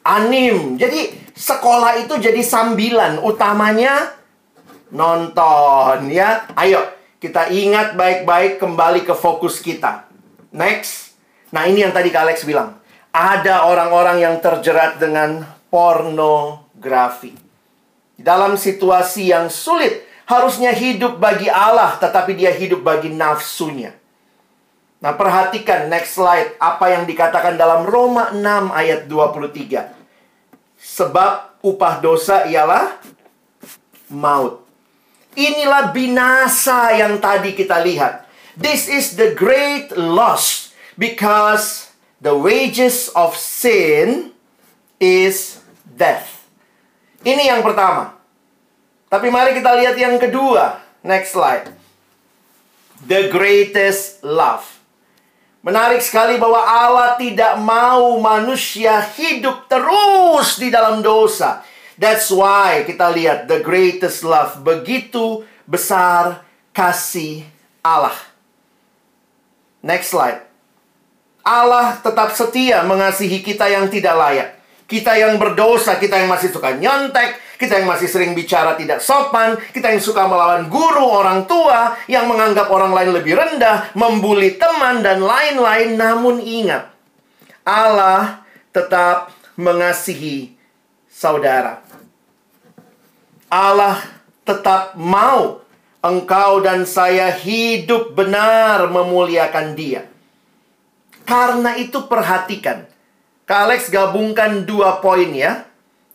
anim. 0.02 0.74
Jadi 0.74 1.14
sekolah 1.32 2.02
itu 2.02 2.18
jadi 2.18 2.42
sambilan, 2.42 3.22
utamanya 3.22 4.10
nonton 4.90 6.10
ya. 6.10 6.50
Ayo, 6.58 6.82
kita 7.22 7.48
ingat 7.54 7.94
baik-baik 7.94 8.58
kembali 8.58 9.06
ke 9.06 9.14
fokus 9.14 9.62
kita. 9.62 10.10
Next. 10.50 11.14
Nah 11.54 11.70
ini 11.70 11.86
yang 11.86 11.94
tadi 11.94 12.10
Kak 12.10 12.26
Alex 12.26 12.42
bilang. 12.42 12.82
Ada 13.12 13.68
orang-orang 13.68 14.24
yang 14.24 14.40
terjerat 14.40 14.96
dengan 14.96 15.44
pornografi. 15.68 17.36
Dalam 18.16 18.56
situasi 18.56 19.28
yang 19.28 19.52
sulit, 19.52 20.08
harusnya 20.24 20.72
hidup 20.72 21.20
bagi 21.20 21.44
Allah, 21.52 22.00
tetapi 22.00 22.32
dia 22.32 22.48
hidup 22.48 22.80
bagi 22.80 23.12
nafsunya. 23.12 23.92
Nah 25.02 25.12
perhatikan 25.18 25.90
next 25.90 26.14
slide, 26.14 26.54
apa 26.62 26.94
yang 26.94 27.04
dikatakan 27.04 27.58
dalam 27.58 27.82
Roma 27.82 28.30
6 28.30 28.70
ayat 28.70 29.10
23. 29.10 29.90
Sebab 30.78 31.62
upah 31.66 31.94
dosa 31.98 32.46
ialah 32.46 33.02
maut. 34.14 34.62
Inilah 35.34 35.90
binasa 35.90 36.94
yang 36.94 37.18
tadi 37.18 37.58
kita 37.58 37.82
lihat. 37.82 38.30
This 38.54 38.86
is 38.86 39.18
the 39.18 39.34
great 39.34 39.90
loss 39.96 40.72
Because 40.98 41.88
the 42.20 42.36
wages 42.36 43.08
of 43.16 43.36
sin 43.36 44.36
is 45.00 45.64
death. 45.88 46.44
Ini 47.24 47.48
yang 47.48 47.64
pertama. 47.64 48.12
Tapi 49.08 49.32
mari 49.32 49.56
kita 49.56 49.72
lihat 49.76 49.96
yang 49.96 50.20
kedua. 50.20 50.80
Next 51.04 51.32
slide. 51.32 51.72
The 53.08 53.32
greatest 53.32 54.20
love. 54.22 54.81
Menarik 55.62 56.02
sekali 56.02 56.42
bahwa 56.42 56.58
Allah 56.58 57.14
tidak 57.14 57.54
mau 57.62 58.18
manusia 58.18 58.98
hidup 59.14 59.70
terus 59.70 60.58
di 60.58 60.74
dalam 60.74 60.98
dosa. 60.98 61.62
That's 61.94 62.34
why 62.34 62.82
kita 62.82 63.06
lihat 63.14 63.46
the 63.46 63.62
greatest 63.62 64.26
love. 64.26 64.58
Begitu 64.66 65.46
besar 65.62 66.42
kasih 66.74 67.46
Allah. 67.78 68.18
Next 69.86 70.10
slide. 70.10 70.42
Allah 71.46 71.94
tetap 72.02 72.34
setia 72.34 72.82
mengasihi 72.82 73.38
kita 73.38 73.70
yang 73.70 73.86
tidak 73.86 74.18
layak. 74.18 74.50
Kita 74.90 75.14
yang 75.14 75.38
berdosa, 75.38 75.94
kita 75.94 76.18
yang 76.18 76.30
masih 76.30 76.50
suka 76.50 76.74
nyontek, 76.74 77.38
kita 77.62 77.78
yang 77.78 77.86
masih 77.86 78.10
sering 78.10 78.34
bicara 78.34 78.74
tidak 78.74 78.98
sopan, 78.98 79.54
kita 79.70 79.94
yang 79.94 80.02
suka 80.02 80.26
melawan 80.26 80.66
guru, 80.66 81.06
orang 81.06 81.46
tua, 81.46 81.94
yang 82.10 82.26
menganggap 82.26 82.66
orang 82.74 82.90
lain 82.90 83.14
lebih 83.14 83.38
rendah, 83.38 83.94
membuli 83.94 84.58
teman, 84.58 84.98
dan 84.98 85.22
lain-lain. 85.22 85.94
Namun 85.94 86.42
ingat, 86.42 86.90
Allah 87.62 88.42
tetap 88.74 89.30
mengasihi 89.54 90.58
saudara. 91.06 91.86
Allah 93.46 94.02
tetap 94.42 94.98
mau 94.98 95.62
engkau 96.02 96.58
dan 96.66 96.82
saya 96.82 97.30
hidup 97.30 98.18
benar 98.18 98.90
memuliakan 98.90 99.78
Dia. 99.78 100.02
Karena 101.22 101.78
itu 101.78 102.10
perhatikan. 102.10 102.90
Kak 103.46 103.70
Alex 103.70 103.86
gabungkan 103.86 104.66
dua 104.66 104.98
poin 104.98 105.30
ya. 105.30 105.62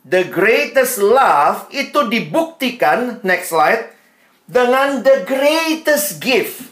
The 0.07 0.23
greatest 0.31 1.03
love 1.03 1.67
itu 1.75 2.07
dibuktikan, 2.07 3.19
next 3.27 3.51
slide, 3.51 3.91
dengan 4.47 5.03
the 5.03 5.27
greatest 5.27 6.23
gift. 6.23 6.63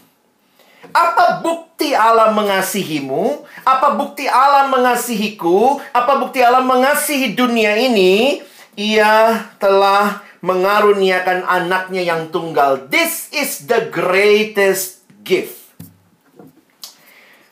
Apa 0.95 1.43
bukti 1.43 1.91
Allah 1.91 2.31
mengasihimu? 2.31 3.43
Apa 3.67 3.99
bukti 3.99 4.23
Allah 4.31 4.71
mengasihiku? 4.71 5.83
Apa 5.91 6.15
bukti 6.15 6.39
Allah 6.39 6.63
mengasihi 6.63 7.35
dunia 7.35 7.75
ini? 7.75 8.39
Ia 8.79 9.51
telah 9.59 10.23
mengaruniakan 10.39 11.43
anaknya 11.43 12.07
yang 12.07 12.31
tunggal. 12.31 12.87
This 12.87 13.27
is 13.35 13.67
the 13.67 13.91
greatest 13.91 15.03
gift. 15.27 15.75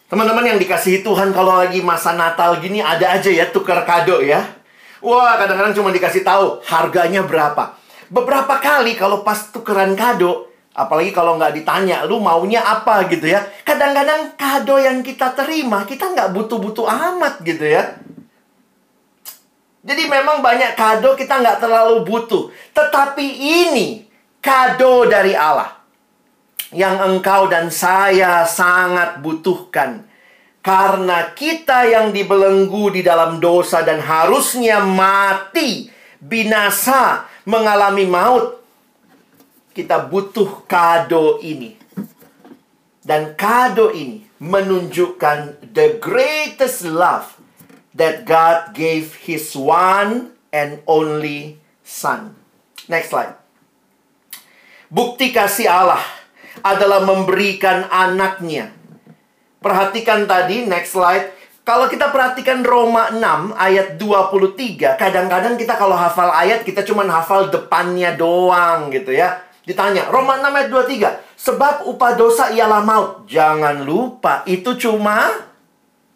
Teman-teman 0.07 0.55
yang 0.55 0.59
dikasihi 0.63 1.03
Tuhan 1.03 1.35
kalau 1.35 1.59
lagi 1.59 1.83
masa 1.83 2.15
Natal 2.15 2.61
gini 2.63 2.79
ada 2.79 3.19
aja 3.19 3.27
ya 3.27 3.51
tukar 3.51 3.83
kado 3.83 4.23
ya. 4.23 4.62
Wah, 5.03 5.35
kadang-kadang 5.35 5.75
cuma 5.75 5.91
dikasih 5.91 6.23
tahu 6.23 6.63
harganya 6.63 7.27
berapa. 7.27 7.75
Beberapa 8.07 8.55
kali 8.63 8.95
kalau 8.95 9.19
pas 9.19 9.51
tukeran 9.51 9.99
kado, 9.99 10.47
apalagi 10.71 11.11
kalau 11.11 11.35
nggak 11.35 11.59
ditanya, 11.59 12.07
lu 12.07 12.23
maunya 12.23 12.63
apa 12.63 13.03
gitu 13.11 13.27
ya. 13.27 13.43
Kadang-kadang 13.67 14.39
kado 14.39 14.79
yang 14.79 15.03
kita 15.03 15.35
terima, 15.35 15.83
kita 15.83 16.15
nggak 16.15 16.31
butuh-butuh 16.31 16.87
amat 16.87 17.43
gitu 17.43 17.67
ya. 17.67 17.99
Jadi 19.83 20.07
memang 20.07 20.39
banyak 20.39 20.79
kado 20.79 21.19
kita 21.19 21.43
nggak 21.43 21.59
terlalu 21.59 22.07
butuh. 22.07 22.47
Tetapi 22.71 23.27
ini 23.43 24.07
kado 24.39 25.03
dari 25.11 25.35
Allah 25.35 25.83
yang 26.71 26.95
engkau 27.03 27.51
dan 27.51 27.67
saya 27.67 28.47
sangat 28.47 29.19
butuhkan. 29.19 30.07
Karena 30.63 31.35
kita 31.35 31.83
yang 31.83 32.15
dibelenggu 32.15 32.95
di 32.95 33.03
dalam 33.03 33.43
dosa 33.43 33.83
dan 33.83 33.99
harusnya 33.99 34.79
mati, 34.79 35.91
binasa, 36.23 37.27
mengalami 37.43 38.07
maut. 38.07 38.63
Kita 39.75 40.07
butuh 40.07 40.63
kado 40.63 41.43
ini. 41.43 41.75
Dan 43.03 43.35
kado 43.35 43.91
ini 43.91 44.23
menunjukkan 44.39 45.67
the 45.75 45.99
greatest 45.99 46.87
love 46.87 47.35
that 47.91 48.23
God 48.23 48.71
gave 48.71 49.19
His 49.27 49.51
one 49.59 50.31
and 50.55 50.79
only 50.87 51.59
Son. 51.83 52.39
Next 52.87 53.11
slide. 53.11 53.35
Bukti 54.87 55.35
kasih 55.35 55.67
Allah 55.67 56.03
adalah 56.63 57.03
memberikan 57.03 57.89
anaknya. 57.91 58.71
Perhatikan 59.63 60.27
tadi, 60.27 60.67
next 60.67 60.91
slide. 60.91 61.31
Kalau 61.63 61.87
kita 61.87 62.11
perhatikan 62.11 62.59
Roma 62.59 63.07
6 63.15 63.55
ayat 63.55 63.95
23, 63.95 64.99
kadang-kadang 64.99 65.55
kita 65.55 65.79
kalau 65.79 65.95
hafal 65.95 66.27
ayat 66.35 66.67
kita 66.67 66.83
cuma 66.83 67.07
hafal 67.07 67.47
depannya 67.47 68.11
doang 68.19 68.91
gitu 68.91 69.15
ya. 69.15 69.39
Ditanya, 69.63 70.11
Roma 70.11 70.43
6 70.43 70.51
ayat 70.51 70.67
23, 70.67 71.39
sebab 71.39 71.87
upah 71.87 72.19
dosa 72.19 72.51
ialah 72.51 72.83
maut. 72.83 73.23
Jangan 73.31 73.87
lupa, 73.87 74.43
itu 74.43 74.75
cuma 74.75 75.31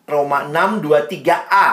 Roma 0.04 0.44
6 0.52 0.84
23a. 0.84 1.68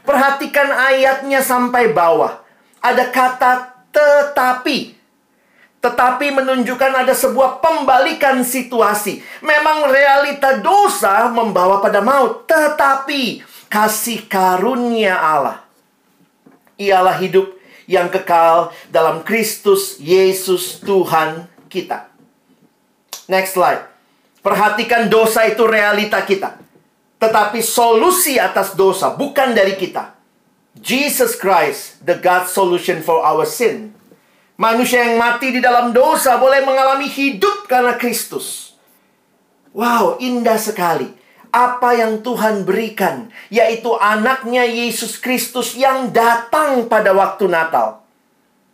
Perhatikan 0.00 0.72
ayatnya 0.72 1.44
sampai 1.44 1.92
bawah. 1.92 2.40
Ada 2.80 3.12
kata 3.12 3.52
tetapi. 3.92 4.99
Tetapi 5.80 6.28
menunjukkan 6.36 6.92
ada 6.92 7.16
sebuah 7.16 7.64
pembalikan 7.64 8.44
situasi. 8.44 9.24
Memang 9.40 9.88
realita 9.88 10.60
dosa 10.60 11.32
membawa 11.32 11.80
pada 11.80 12.04
maut. 12.04 12.44
Tetapi 12.44 13.40
kasih 13.72 14.28
karunia 14.28 15.16
Allah. 15.16 15.64
Ialah 16.76 17.16
hidup 17.16 17.56
yang 17.88 18.12
kekal 18.12 18.76
dalam 18.92 19.24
Kristus 19.24 19.96
Yesus 19.96 20.84
Tuhan 20.84 21.48
kita. 21.72 22.12
Next 23.32 23.56
slide. 23.56 23.88
Perhatikan 24.44 25.08
dosa 25.08 25.48
itu 25.48 25.64
realita 25.64 26.20
kita. 26.28 26.60
Tetapi 27.20 27.64
solusi 27.64 28.36
atas 28.36 28.76
dosa 28.76 29.16
bukan 29.16 29.56
dari 29.56 29.80
kita. 29.80 30.12
Jesus 30.76 31.36
Christ, 31.40 32.00
the 32.04 32.16
God 32.20 32.48
solution 32.48 33.00
for 33.00 33.20
our 33.24 33.48
sin 33.48 33.99
Manusia 34.60 35.08
yang 35.08 35.16
mati 35.16 35.56
di 35.56 35.60
dalam 35.64 35.96
dosa 35.96 36.36
boleh 36.36 36.60
mengalami 36.60 37.08
hidup 37.08 37.64
karena 37.64 37.96
Kristus. 37.96 38.76
Wow, 39.72 40.20
indah 40.20 40.60
sekali. 40.60 41.08
Apa 41.48 41.96
yang 41.96 42.20
Tuhan 42.20 42.68
berikan, 42.68 43.32
yaitu 43.48 43.96
anaknya 43.96 44.68
Yesus 44.68 45.16
Kristus 45.16 45.80
yang 45.80 46.12
datang 46.12 46.92
pada 46.92 47.16
waktu 47.16 47.48
Natal. 47.48 48.04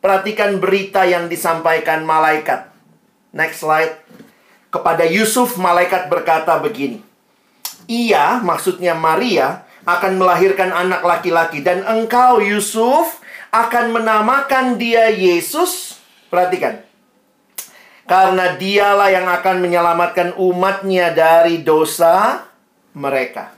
Perhatikan 0.02 0.58
berita 0.58 1.06
yang 1.06 1.30
disampaikan 1.30 2.02
malaikat. 2.02 2.66
Next 3.30 3.62
slide. 3.62 4.02
Kepada 4.74 5.06
Yusuf, 5.06 5.54
malaikat 5.54 6.10
berkata 6.10 6.58
begini. 6.58 6.98
Ia, 7.86 8.42
maksudnya 8.42 8.98
Maria, 8.98 9.62
akan 9.86 10.18
melahirkan 10.18 10.74
anak 10.74 11.06
laki-laki. 11.06 11.62
Dan 11.62 11.86
engkau, 11.86 12.42
Yusuf, 12.42 13.22
akan 13.54 13.94
menamakan 13.94 14.76
dia 14.76 15.08
Yesus. 15.08 16.02
Perhatikan. 16.26 16.82
Karena 18.06 18.54
dialah 18.54 19.10
yang 19.10 19.26
akan 19.26 19.62
menyelamatkan 19.62 20.34
umatnya 20.38 21.10
dari 21.14 21.62
dosa 21.62 22.46
mereka. 22.94 23.54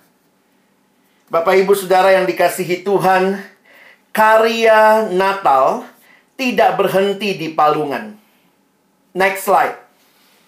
Bapak 1.29 1.61
ibu 1.61 1.77
saudara 1.77 2.17
yang 2.17 2.25
dikasihi 2.25 2.81
Tuhan, 2.81 3.37
karya 4.17 5.13
Natal 5.13 5.85
tidak 6.41 6.81
berhenti 6.81 7.37
di 7.37 7.53
palungan. 7.53 8.17
Next 9.13 9.45
slide. 9.45 9.77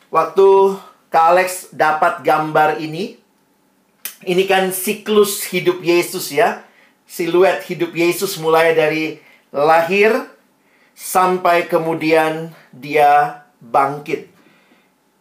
Waktu 0.09 0.81
Kak 1.13 1.27
Alex 1.37 1.69
dapat 1.69 2.25
gambar 2.25 2.81
ini, 2.81 3.20
ini 4.25 4.45
kan 4.45 4.69
siklus 4.69 5.49
hidup 5.49 5.81
Yesus 5.81 6.29
ya. 6.29 6.65
Siluet 7.09 7.65
hidup 7.67 7.97
Yesus 7.97 8.37
mulai 8.39 8.77
dari 8.77 9.19
lahir 9.51 10.13
sampai 10.93 11.67
kemudian 11.67 12.53
dia 12.71 13.43
bangkit. 13.59 14.29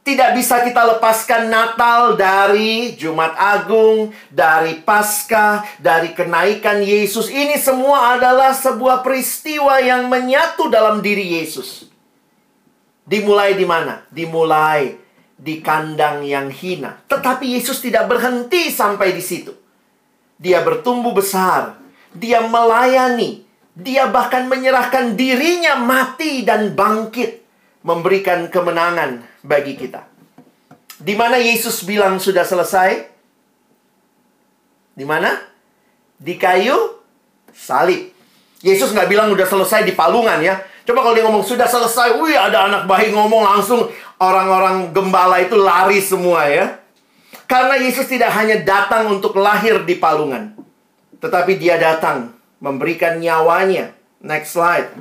Tidak 0.03 0.33
bisa 0.33 0.65
kita 0.65 0.95
lepaskan 0.95 1.53
Natal 1.53 2.17
dari 2.17 2.97
Jumat 2.97 3.35
Agung, 3.37 4.09
dari 4.31 4.81
Paskah, 4.81 5.61
dari 5.77 6.17
kenaikan 6.17 6.81
Yesus. 6.81 7.29
Ini 7.29 7.59
semua 7.61 8.17
adalah 8.17 8.55
sebuah 8.55 9.05
peristiwa 9.05 9.77
yang 9.77 10.09
menyatu 10.09 10.65
dalam 10.65 11.05
diri 11.05 11.37
Yesus. 11.37 11.85
Dimulai 13.05 13.53
di 13.53 13.65
mana? 13.69 14.01
Dimulai 14.09 14.97
di 15.39 15.63
kandang 15.63 16.27
yang 16.27 16.51
hina. 16.51 16.99
Tetapi 17.07 17.55
Yesus 17.55 17.79
tidak 17.79 18.11
berhenti 18.11 18.67
sampai 18.67 19.15
di 19.15 19.23
situ. 19.23 19.55
Dia 20.35 20.59
bertumbuh 20.59 21.15
besar. 21.15 21.79
Dia 22.11 22.43
melayani 22.43 23.49
dia 23.79 24.11
bahkan 24.11 24.51
menyerahkan 24.51 25.15
dirinya 25.15 25.79
mati 25.79 26.43
dan 26.43 26.75
bangkit. 26.75 27.47
Memberikan 27.79 28.51
kemenangan 28.51 29.23
bagi 29.39 29.79
kita. 29.79 30.03
Di 30.99 31.15
mana 31.15 31.39
Yesus 31.39 31.87
bilang 31.87 32.19
sudah 32.19 32.43
selesai? 32.43 33.07
Di 34.99 35.07
mana? 35.07 35.31
Di 36.19 36.35
kayu 36.35 36.75
salib. 37.55 38.11
Yesus 38.59 38.91
nggak 38.91 39.07
bilang 39.07 39.31
udah 39.31 39.47
selesai 39.47 39.87
di 39.87 39.95
palungan 39.95 40.43
ya. 40.43 40.59
Coba 40.83 41.07
kalau 41.07 41.15
dia 41.15 41.23
ngomong 41.23 41.47
sudah 41.47 41.71
selesai, 41.71 42.19
wih 42.19 42.35
ada 42.35 42.67
anak 42.67 42.83
bayi 42.83 43.15
ngomong 43.15 43.47
langsung 43.47 43.87
orang-orang 44.19 44.93
gembala 44.93 45.41
itu 45.41 45.55
lari 45.57 46.03
semua 46.03 46.45
ya. 46.45 46.77
Karena 47.49 47.81
Yesus 47.81 48.05
tidak 48.05 48.29
hanya 48.37 48.61
datang 48.61 49.09
untuk 49.09 49.33
lahir 49.39 49.81
di 49.87 49.97
palungan. 49.97 50.53
Tetapi 51.17 51.57
dia 51.57 51.81
datang 51.81 52.37
memberikan 52.61 53.17
nyawanya 53.17 53.97
Next 54.19 54.51
slide. 54.51 54.91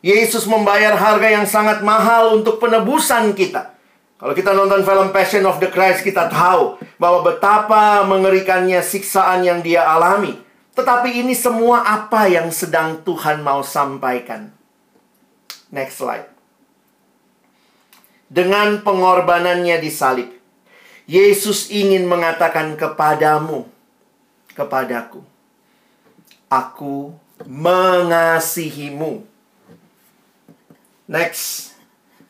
Yesus 0.00 0.48
membayar 0.48 0.96
harga 0.96 1.28
yang 1.28 1.44
sangat 1.44 1.84
mahal 1.84 2.40
untuk 2.40 2.60
penebusan 2.60 3.36
kita. 3.36 3.76
Kalau 4.16 4.32
kita 4.32 4.56
nonton 4.56 4.80
film 4.84 5.12
Passion 5.12 5.44
of 5.44 5.60
the 5.60 5.68
Christ, 5.68 6.00
kita 6.00 6.32
tahu 6.32 6.80
bahwa 6.96 7.28
betapa 7.28 8.04
mengerikannya 8.08 8.80
siksaan 8.80 9.44
yang 9.44 9.60
dia 9.60 9.84
alami. 9.84 10.40
Tetapi 10.72 11.20
ini 11.24 11.36
semua 11.36 11.84
apa 11.84 12.24
yang 12.28 12.48
sedang 12.48 13.04
Tuhan 13.04 13.44
mau 13.44 13.60
sampaikan. 13.60 14.48
Next 15.68 16.00
slide. 16.00 16.33
Dengan 18.34 18.82
pengorbanannya 18.82 19.78
di 19.78 19.94
salib, 19.94 20.26
Yesus 21.06 21.70
ingin 21.70 22.02
mengatakan 22.02 22.74
kepadamu, 22.74 23.62
kepadaku, 24.58 25.22
Aku 26.50 27.14
mengasihimu. 27.46 29.22
Next. 31.06 31.78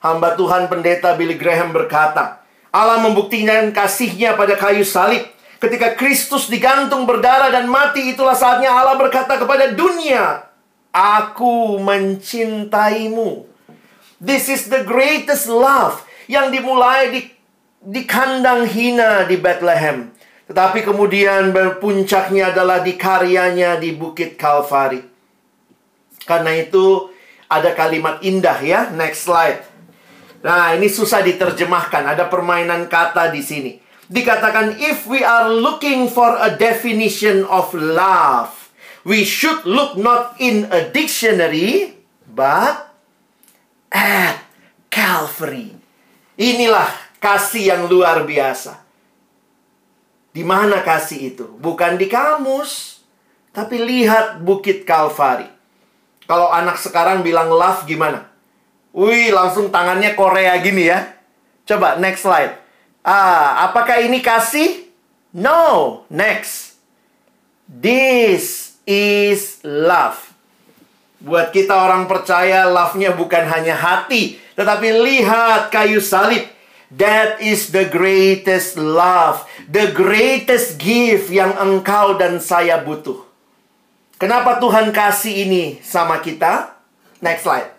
Hamba 0.05 0.37
Tuhan 0.37 0.69
Pendeta 0.69 1.17
Billy 1.17 1.41
Graham 1.41 1.73
berkata, 1.73 2.45
Allah 2.69 3.01
membuktikan 3.01 3.73
kasihnya 3.73 4.37
pada 4.37 4.61
kayu 4.61 4.85
salib. 4.85 5.25
Ketika 5.57 5.97
Kristus 5.97 6.53
digantung 6.53 7.09
berdarah 7.09 7.49
dan 7.49 7.65
mati, 7.65 8.13
itulah 8.13 8.37
saatnya 8.37 8.69
Allah 8.69 9.01
berkata 9.01 9.41
kepada 9.41 9.73
dunia, 9.73 10.45
Aku 10.93 11.81
mencintaimu. 11.81 13.54
This 14.25 14.49
is 14.49 14.73
the 14.73 14.89
greatest 14.89 15.53
love 15.53 16.01
yang 16.33 16.49
dimulai 16.49 17.13
di, 17.13 17.21
di 17.85 18.09
kandang 18.09 18.65
hina 18.65 19.29
di 19.29 19.37
Bethlehem. 19.37 20.17
Tetapi 20.49 20.81
kemudian 20.81 21.53
berpuncaknya 21.53 22.57
adalah 22.57 22.81
di 22.81 22.97
karyanya 22.97 23.77
di 23.77 23.93
Bukit 23.93 24.41
Kalvari. 24.41 25.05
Karena 26.25 26.57
itu, 26.57 27.13
ada 27.53 27.77
kalimat 27.77 28.25
indah 28.25 28.57
ya. 28.65 28.89
Next 28.97 29.29
slide. 29.29 29.61
Nah, 30.41 30.73
ini 30.73 30.89
susah 30.89 31.21
diterjemahkan. 31.21 32.09
Ada 32.17 32.25
permainan 32.33 32.89
kata 32.89 33.29
di 33.29 33.45
sini. 33.45 33.73
Dikatakan, 34.09 34.81
if 34.81 35.05
we 35.05 35.21
are 35.21 35.53
looking 35.53 36.09
for 36.09 36.33
a 36.41 36.53
definition 36.53 37.45
of 37.45 37.73
love, 37.77 38.73
we 39.05 39.21
should 39.21 39.69
look 39.69 40.01
not 40.01 40.37
in 40.41 40.69
a 40.73 40.89
dictionary, 40.89 42.01
but 42.25 42.94
at 43.95 44.43
Calvary. 44.91 45.71
Inilah 46.35 46.91
kasih 47.23 47.71
yang 47.71 47.83
luar 47.87 48.27
biasa. 48.27 48.83
Di 50.35 50.43
mana 50.43 50.83
kasih 50.83 51.31
itu? 51.31 51.47
Bukan 51.63 51.95
di 51.95 52.11
kamus, 52.11 52.99
tapi 53.55 53.79
lihat 53.79 54.43
Bukit 54.43 54.83
Kalvari. 54.83 55.47
Kalau 56.27 56.51
anak 56.51 56.83
sekarang 56.83 57.23
bilang 57.23 57.55
love 57.55 57.87
gimana? 57.87 58.27
Wih, 58.91 59.31
langsung 59.31 59.71
tangannya 59.71 60.19
Korea 60.19 60.59
gini 60.59 60.91
ya. 60.91 61.15
Coba 61.63 61.95
next 62.03 62.27
slide. 62.27 62.59
Ah, 63.07 63.71
apakah 63.71 64.03
ini 64.03 64.19
kasih? 64.19 64.91
No. 65.31 66.03
Next. 66.11 66.83
This 67.71 68.75
is 68.83 69.63
love. 69.63 70.34
Buat 71.25 71.57
kita 71.57 71.73
orang 71.73 72.05
percaya, 72.05 72.69
love-nya 72.69 73.17
bukan 73.17 73.49
hanya 73.49 73.73
hati, 73.73 74.37
tetapi 74.61 74.93
lihat 74.93 75.73
kayu 75.73 75.97
salib. 75.97 76.45
That 76.93 77.41
is 77.41 77.73
the 77.73 77.89
greatest 77.89 78.77
love, 78.77 79.49
the 79.65 79.89
greatest 79.97 80.77
gift 80.77 81.33
yang 81.33 81.57
engkau 81.57 82.21
dan 82.21 82.45
saya 82.45 82.77
butuh. 82.85 83.25
Kenapa 84.21 84.61
Tuhan 84.61 84.93
kasih 84.93 85.49
ini 85.49 85.65
sama 85.81 86.21
kita? 86.21 86.77
Next 87.25 87.49
slide. 87.49 87.73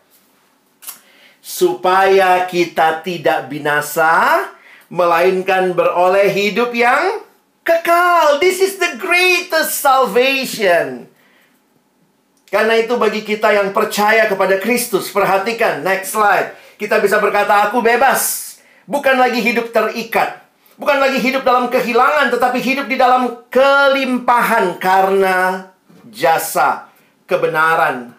Supaya 1.37 2.49
kita 2.49 3.05
tidak 3.05 3.45
binasa, 3.53 4.41
melainkan 4.89 5.77
beroleh 5.77 6.33
hidup 6.33 6.73
yang 6.73 7.21
kekal. 7.61 8.41
This 8.41 8.57
is 8.57 8.81
the 8.81 8.97
greatest 8.97 9.77
salvation. 9.77 11.13
Karena 12.49 12.77
itu 12.77 12.93
bagi 12.95 13.25
kita 13.25 13.51
yang 13.51 13.73
percaya 13.73 14.29
kepada 14.29 14.61
Kristus, 14.61 15.09
perhatikan 15.09 15.81
next 15.81 16.13
slide. 16.13 16.53
Kita 16.77 17.01
bisa 17.01 17.17
berkata 17.17 17.67
aku 17.67 17.81
bebas. 17.81 18.55
Bukan 18.85 19.17
lagi 19.17 19.41
hidup 19.41 19.73
terikat. 19.73 20.45
Bukan 20.75 20.99
lagi 20.99 21.23
hidup 21.23 21.47
dalam 21.47 21.71
kehilangan, 21.71 22.35
tetapi 22.35 22.59
hidup 22.59 22.85
di 22.91 22.99
dalam 22.99 23.47
kelimpahan 23.47 24.75
karena 24.75 25.71
jasa 26.11 26.91
kebenaran 27.23 28.11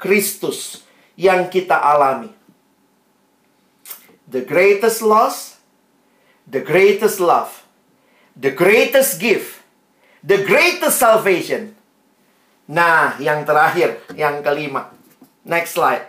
Kristus 0.00 0.80
yang 1.12 1.52
kita 1.52 1.76
alami. 1.76 2.32
The 4.24 4.40
greatest 4.40 5.04
loss, 5.04 5.60
the 6.48 6.64
greatest 6.64 7.20
love, 7.20 7.68
the 8.32 8.50
greatest 8.50 9.20
gift, 9.20 9.60
the 10.24 10.40
greatest 10.40 10.96
salvation. 10.96 11.76
Nah, 12.70 13.18
yang 13.18 13.42
terakhir, 13.42 13.98
yang 14.14 14.46
kelima. 14.46 14.94
Next 15.42 15.74
slide. 15.74 16.06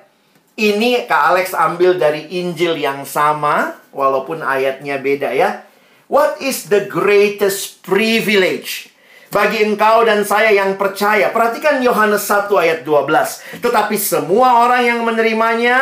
Ini 0.53 1.09
Kak 1.09 1.33
Alex 1.33 1.57
ambil 1.57 1.97
dari 1.97 2.29
Injil 2.37 2.77
yang 2.77 3.01
sama, 3.01 3.81
walaupun 3.89 4.45
ayatnya 4.45 5.01
beda 5.01 5.33
ya. 5.33 5.65
What 6.05 6.37
is 6.37 6.69
the 6.69 6.85
greatest 6.85 7.81
privilege 7.81 8.91
bagi 9.31 9.63
engkau 9.63 10.03
dan 10.03 10.27
saya 10.27 10.51
yang 10.51 10.75
percaya. 10.75 11.31
Perhatikan 11.31 11.79
Yohanes 11.79 12.27
1 12.27 12.51
ayat 12.51 12.79
12. 12.83 13.63
Tetapi 13.63 13.95
semua 13.95 14.67
orang 14.67 14.83
yang 14.85 14.99
menerimanya 15.07 15.79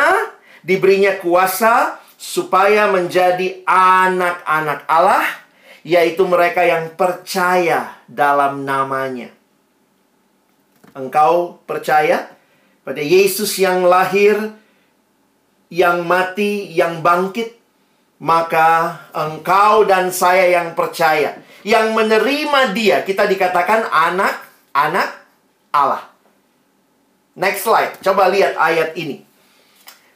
diberinya 0.62 1.18
kuasa 1.18 1.98
supaya 2.14 2.86
menjadi 2.88 3.66
anak-anak 3.66 4.86
Allah, 4.86 5.26
yaitu 5.82 6.22
mereka 6.30 6.62
yang 6.62 6.94
percaya 6.94 7.98
dalam 8.06 8.62
namanya. 8.62 9.39
Engkau 10.96 11.62
percaya 11.64 12.30
pada 12.82 13.02
Yesus 13.02 13.54
yang 13.60 13.86
lahir, 13.86 14.54
yang 15.70 16.02
mati, 16.02 16.70
yang 16.74 17.04
bangkit, 17.04 17.54
maka 18.20 19.00
engkau 19.14 19.86
dan 19.86 20.10
saya 20.10 20.50
yang 20.50 20.74
percaya 20.74 21.40
yang 21.60 21.92
menerima 21.92 22.72
dia, 22.72 23.04
kita 23.04 23.28
dikatakan 23.28 23.84
anak-anak 23.88 25.08
Allah. 25.72 26.08
Next 27.36 27.64
slide, 27.68 28.00
coba 28.00 28.32
lihat 28.32 28.56
ayat 28.56 28.96
ini. 28.96 29.24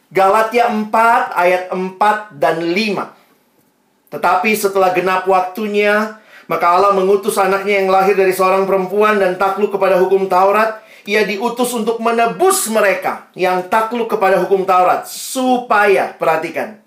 Galatia 0.09 0.71
4 0.71 0.89
ayat 1.35 1.63
4 1.73 2.41
dan 2.41 2.57
5. 2.65 4.15
Tetapi 4.15 4.51
setelah 4.55 4.95
genap 4.95 5.27
waktunya, 5.27 6.23
maka 6.45 6.67
Allah 6.77 6.93
mengutus 6.93 7.41
anaknya 7.41 7.81
yang 7.81 7.89
lahir 7.89 8.13
dari 8.13 8.33
seorang 8.33 8.69
perempuan 8.69 9.17
dan 9.17 9.41
takluk 9.41 9.73
kepada 9.73 9.97
hukum 10.01 10.29
Taurat. 10.29 10.85
Ia 11.05 11.29
diutus 11.29 11.69
untuk 11.77 12.01
menebus 12.01 12.65
mereka 12.73 13.29
yang 13.37 13.69
takluk 13.69 14.09
kepada 14.09 14.41
hukum 14.41 14.65
Taurat. 14.65 15.05
Supaya, 15.05 16.17
perhatikan. 16.17 16.81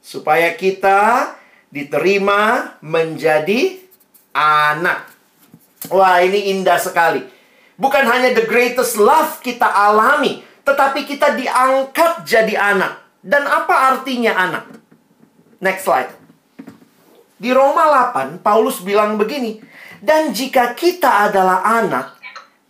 Supaya 0.00 0.56
kita 0.56 1.32
diterima 1.68 2.72
menjadi 2.80 3.76
anak. 4.32 5.12
Wah, 5.92 6.24
ini 6.24 6.56
indah 6.56 6.80
sekali. 6.80 7.20
Bukan 7.76 8.08
hanya 8.08 8.32
the 8.32 8.48
greatest 8.48 8.96
love 8.96 9.44
kita 9.44 9.68
alami, 9.68 10.40
tetapi 10.64 11.04
kita 11.04 11.36
diangkat 11.36 12.24
jadi 12.24 12.56
anak. 12.56 13.04
Dan 13.20 13.44
apa 13.44 13.92
artinya 13.92 14.32
anak? 14.32 14.64
Next 15.60 15.84
slide. 15.84 16.25
Di 17.36 17.52
Roma 17.52 18.12
8, 18.16 18.40
Paulus 18.40 18.80
bilang 18.80 19.20
begini, 19.20 19.60
"Dan 20.00 20.32
jika 20.32 20.72
kita 20.72 21.28
adalah 21.28 21.60
anak, 21.60 22.16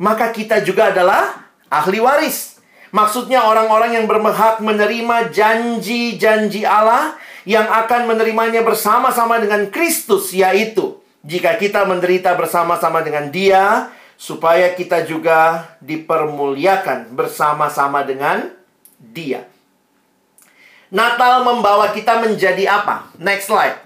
maka 0.02 0.34
kita 0.34 0.58
juga 0.66 0.90
adalah 0.90 1.54
ahli 1.70 2.02
waris." 2.02 2.58
Maksudnya 2.90 3.46
orang-orang 3.46 3.98
yang 3.98 4.06
berhak 4.10 4.58
menerima 4.58 5.30
janji-janji 5.30 6.66
Allah 6.66 7.14
yang 7.46 7.66
akan 7.66 8.10
menerimanya 8.10 8.66
bersama-sama 8.66 9.38
dengan 9.38 9.70
Kristus, 9.70 10.34
yaitu 10.34 10.98
jika 11.22 11.54
kita 11.54 11.86
menderita 11.86 12.34
bersama-sama 12.34 13.06
dengan 13.06 13.30
Dia, 13.30 13.94
supaya 14.18 14.74
kita 14.74 15.06
juga 15.06 15.70
dipermuliakan 15.78 17.14
bersama-sama 17.14 18.02
dengan 18.02 18.50
Dia. 18.98 19.46
Natal 20.90 21.46
membawa 21.46 21.94
kita 21.94 22.18
menjadi 22.22 22.66
apa? 22.66 23.10
Next 23.18 23.46
slide. 23.46 23.85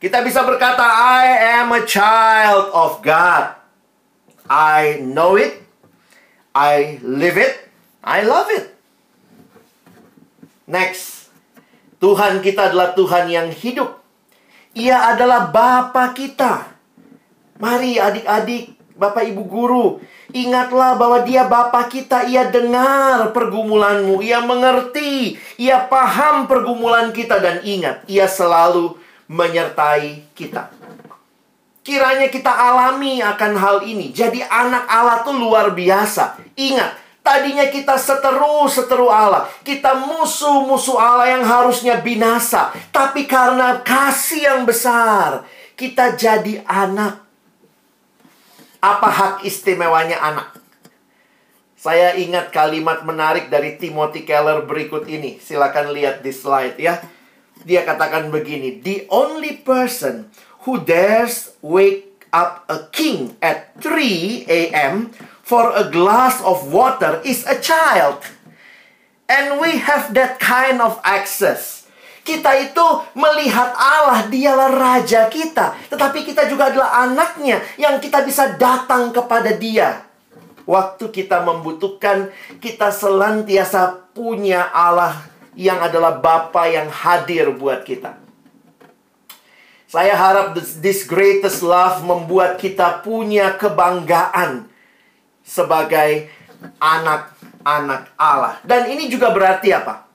Kita 0.00 0.24
bisa 0.24 0.40
berkata, 0.48 0.80
I 0.88 1.60
am 1.60 1.76
a 1.76 1.84
child 1.84 2.72
of 2.72 3.04
God. 3.04 3.52
I 4.48 5.04
know 5.04 5.36
it. 5.36 5.60
I 6.56 6.96
live 7.04 7.36
it. 7.36 7.68
I 8.00 8.24
love 8.24 8.48
it. 8.48 8.72
Next. 10.64 11.28
Tuhan 12.00 12.40
kita 12.40 12.72
adalah 12.72 12.96
Tuhan 12.96 13.28
yang 13.28 13.52
hidup. 13.52 14.00
Ia 14.72 15.12
adalah 15.12 15.52
Bapa 15.52 16.16
kita. 16.16 16.72
Mari 17.60 18.00
adik-adik 18.00 18.80
Bapak 19.00 19.24
Ibu 19.32 19.42
guru, 19.48 19.86
ingatlah 20.36 20.92
bahwa 21.00 21.24
dia 21.24 21.48
Bapak 21.48 21.88
kita, 21.88 22.28
ia 22.28 22.52
dengar 22.52 23.32
pergumulanmu, 23.32 24.20
ia 24.20 24.44
mengerti, 24.44 25.40
ia 25.56 25.88
paham 25.88 26.44
pergumulan 26.44 27.08
kita 27.08 27.40
dan 27.40 27.64
ingat, 27.64 28.04
ia 28.04 28.28
selalu 28.28 29.00
menyertai 29.30 30.34
kita. 30.34 30.74
Kiranya 31.86 32.26
kita 32.26 32.50
alami 32.50 33.22
akan 33.22 33.52
hal 33.56 33.76
ini. 33.86 34.10
Jadi 34.10 34.42
anak 34.42 34.84
Allah 34.90 35.22
tuh 35.22 35.38
luar 35.38 35.70
biasa. 35.72 36.36
Ingat, 36.58 36.98
tadinya 37.22 37.70
kita 37.70 37.94
seteru-seteru 37.96 39.06
Allah. 39.08 39.46
Kita 39.62 39.96
musuh-musuh 39.96 40.98
Allah 40.98 41.38
yang 41.38 41.44
harusnya 41.46 42.02
binasa. 42.02 42.74
Tapi 42.90 43.24
karena 43.24 43.80
kasih 43.80 44.50
yang 44.50 44.62
besar, 44.66 45.46
kita 45.78 46.18
jadi 46.18 46.60
anak. 46.66 47.22
Apa 48.82 49.08
hak 49.08 49.34
istimewanya 49.46 50.20
anak? 50.20 50.52
Saya 51.80 52.12
ingat 52.12 52.52
kalimat 52.52 53.08
menarik 53.08 53.48
dari 53.48 53.80
Timothy 53.80 54.28
Keller 54.28 54.68
berikut 54.68 55.08
ini. 55.08 55.40
Silakan 55.40 55.96
lihat 55.96 56.20
di 56.20 56.28
slide 56.28 56.76
ya. 56.76 57.00
Dia 57.68 57.84
katakan 57.84 58.32
begini, 58.32 58.80
"The 58.80 59.08
only 59.12 59.60
person 59.60 60.32
who 60.64 60.80
dares 60.84 61.56
wake 61.60 62.10
up 62.32 62.66
a 62.70 62.86
king 62.94 63.36
at 63.42 63.74
3 63.82 64.46
a.m. 64.46 65.10
for 65.42 65.74
a 65.74 65.90
glass 65.90 66.38
of 66.46 66.70
water 66.70 67.18
is 67.26 67.42
a 67.46 67.58
child. 67.58 68.22
And 69.30 69.58
we 69.62 69.78
have 69.82 70.14
that 70.14 70.38
kind 70.38 70.82
of 70.82 70.98
access. 71.02 71.86
Kita 72.22 72.54
itu 72.62 72.86
melihat 73.18 73.74
Allah, 73.74 74.26
dialah 74.30 74.70
raja 74.70 75.26
kita. 75.26 75.74
Tetapi 75.90 76.22
kita 76.22 76.46
juga 76.46 76.70
adalah 76.70 77.02
anaknya 77.06 77.62
yang 77.74 77.98
kita 77.98 78.22
bisa 78.22 78.54
datang 78.54 79.10
kepada 79.10 79.54
dia. 79.54 80.06
Waktu 80.68 81.10
kita 81.10 81.42
membutuhkan, 81.42 82.30
kita 82.62 82.94
selantiasa 82.94 84.06
punya 84.14 84.70
Allah 84.70 85.29
yang 85.58 85.82
adalah 85.82 86.18
Bapa 86.18 86.70
yang 86.70 86.86
hadir 86.90 87.50
buat 87.50 87.82
kita. 87.82 88.18
Saya 89.90 90.14
harap 90.14 90.54
this, 90.54 91.02
greatest 91.02 91.66
love 91.66 92.06
membuat 92.06 92.62
kita 92.62 93.02
punya 93.02 93.58
kebanggaan 93.58 94.70
sebagai 95.42 96.30
anak-anak 96.78 98.14
Allah. 98.14 98.62
Dan 98.62 98.86
ini 98.86 99.10
juga 99.10 99.34
berarti 99.34 99.74
apa? 99.74 100.06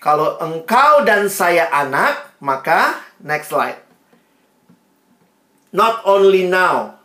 Kalau 0.00 0.40
engkau 0.40 1.04
dan 1.04 1.28
saya 1.28 1.68
anak, 1.68 2.32
maka 2.40 2.96
next 3.20 3.52
slide. 3.52 3.76
Not 5.68 6.00
only 6.08 6.48
now, 6.48 6.96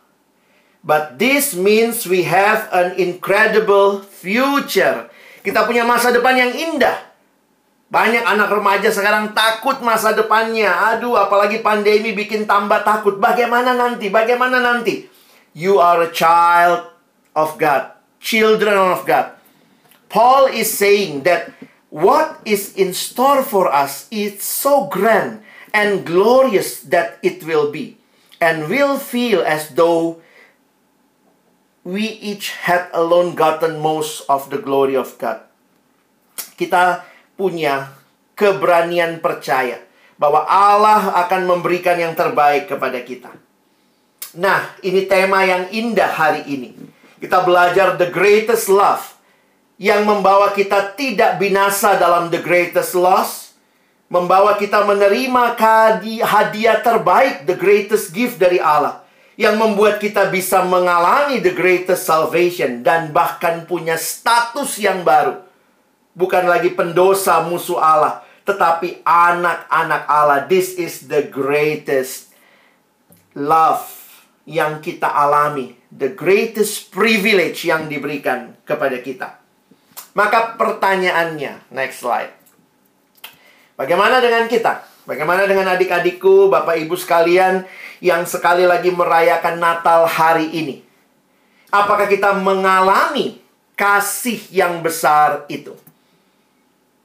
but 0.80 1.20
this 1.20 1.52
means 1.52 2.08
we 2.08 2.24
have 2.24 2.72
an 2.72 2.96
incredible 2.96 4.00
future. 4.00 5.12
Kita 5.44 5.68
punya 5.68 5.84
masa 5.84 6.16
depan 6.16 6.32
yang 6.32 6.56
indah. 6.56 6.96
Banyak 7.86 8.26
anak 8.26 8.50
remaja 8.50 8.90
sekarang 8.90 9.30
takut 9.30 9.78
masa 9.78 10.10
depannya. 10.10 10.74
Aduh, 10.94 11.14
apalagi 11.14 11.62
pandemi 11.62 12.18
bikin 12.18 12.42
tambah 12.42 12.82
takut. 12.82 13.22
Bagaimana 13.22 13.78
nanti? 13.78 14.10
Bagaimana 14.10 14.58
nanti? 14.58 15.06
You 15.54 15.78
are 15.78 16.02
a 16.02 16.10
child 16.10 16.90
of 17.38 17.54
God. 17.56 17.94
Children 18.18 18.74
of 18.90 19.06
God. 19.06 19.38
Paul 20.10 20.50
is 20.50 20.70
saying 20.74 21.22
that 21.30 21.54
what 21.94 22.42
is 22.42 22.74
in 22.74 22.90
store 22.90 23.46
for 23.46 23.70
us 23.70 24.10
is 24.10 24.42
so 24.42 24.90
grand 24.90 25.46
and 25.70 26.02
glorious 26.02 26.82
that 26.90 27.22
it 27.22 27.46
will 27.46 27.70
be. 27.70 28.02
And 28.42 28.66
we'll 28.66 28.98
feel 28.98 29.46
as 29.46 29.78
though 29.78 30.20
we 31.86 32.18
each 32.18 32.50
had 32.66 32.90
alone 32.90 33.38
gotten 33.38 33.78
most 33.78 34.26
of 34.26 34.50
the 34.50 34.58
glory 34.58 34.98
of 34.98 35.14
God. 35.22 35.46
Kita 36.58 37.06
punya 37.36 37.92
keberanian 38.36 39.20
percaya 39.20 39.80
bahwa 40.16 40.48
Allah 40.48 41.12
akan 41.24 41.44
memberikan 41.44 41.96
yang 41.96 42.16
terbaik 42.16 42.68
kepada 42.68 43.00
kita. 43.04 43.32
Nah, 44.36 44.76
ini 44.84 45.04
tema 45.08 45.44
yang 45.44 45.68
indah 45.72 46.12
hari 46.12 46.44
ini. 46.48 46.76
Kita 47.16 47.44
belajar 47.44 47.96
the 47.96 48.12
greatest 48.12 48.68
love 48.68 49.04
yang 49.80 50.04
membawa 50.04 50.52
kita 50.52 50.96
tidak 50.96 51.40
binasa 51.40 51.96
dalam 51.96 52.28
the 52.28 52.40
greatest 52.40 52.92
loss, 52.92 53.56
membawa 54.08 54.56
kita 54.60 54.84
menerima 54.84 55.56
hadiah 56.24 56.80
terbaik, 56.80 57.48
the 57.48 57.56
greatest 57.56 58.12
gift 58.12 58.36
dari 58.36 58.60
Allah, 58.60 59.04
yang 59.40 59.56
membuat 59.56 60.00
kita 60.00 60.28
bisa 60.28 60.64
mengalami 60.64 61.40
the 61.40 61.52
greatest 61.52 62.04
salvation 62.04 62.84
dan 62.84 63.12
bahkan 63.12 63.64
punya 63.68 63.96
status 63.96 64.76
yang 64.80 65.04
baru 65.04 65.45
bukan 66.16 66.48
lagi 66.48 66.72
pendosa 66.72 67.44
musuh 67.44 67.76
Allah, 67.76 68.24
tetapi 68.48 69.04
anak-anak 69.04 70.02
Allah. 70.08 70.48
This 70.48 70.80
is 70.80 71.06
the 71.06 71.28
greatest 71.28 72.32
love 73.36 73.84
yang 74.48 74.80
kita 74.80 75.06
alami, 75.06 75.76
the 75.92 76.16
greatest 76.16 76.88
privilege 76.88 77.68
yang 77.68 77.86
diberikan 77.92 78.56
kepada 78.64 78.96
kita. 79.04 79.36
Maka 80.16 80.56
pertanyaannya, 80.56 81.68
next 81.76 82.00
slide. 82.00 82.32
Bagaimana 83.76 84.24
dengan 84.24 84.48
kita? 84.48 84.88
Bagaimana 85.04 85.44
dengan 85.44 85.76
adik-adikku, 85.76 86.48
Bapak 86.48 86.80
Ibu 86.80 86.96
sekalian 86.96 87.68
yang 88.00 88.24
sekali 88.24 88.64
lagi 88.64 88.88
merayakan 88.88 89.60
Natal 89.60 90.08
hari 90.08 90.48
ini? 90.56 90.80
Apakah 91.68 92.08
kita 92.08 92.32
mengalami 92.40 93.38
kasih 93.76 94.40
yang 94.48 94.80
besar 94.80 95.44
itu? 95.52 95.76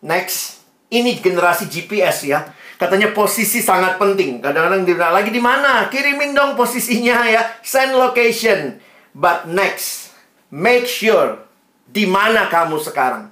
Next, 0.01 0.65
ini 0.89 1.21
generasi 1.21 1.69
GPS 1.69 2.25
ya. 2.25 2.49
Katanya 2.81 3.13
posisi 3.13 3.61
sangat 3.61 4.01
penting. 4.01 4.41
Kadang-kadang 4.41 4.81
dia 4.81 5.13
lagi 5.13 5.29
di 5.29 5.37
mana? 5.37 5.85
Kirimin 5.93 6.33
dong 6.33 6.57
posisinya 6.57 7.29
ya. 7.29 7.41
Send 7.61 7.93
location. 7.93 8.81
But 9.13 9.45
next, 9.45 10.17
make 10.49 10.89
sure 10.89 11.45
di 11.85 12.09
mana 12.09 12.49
kamu 12.49 12.81
sekarang. 12.81 13.29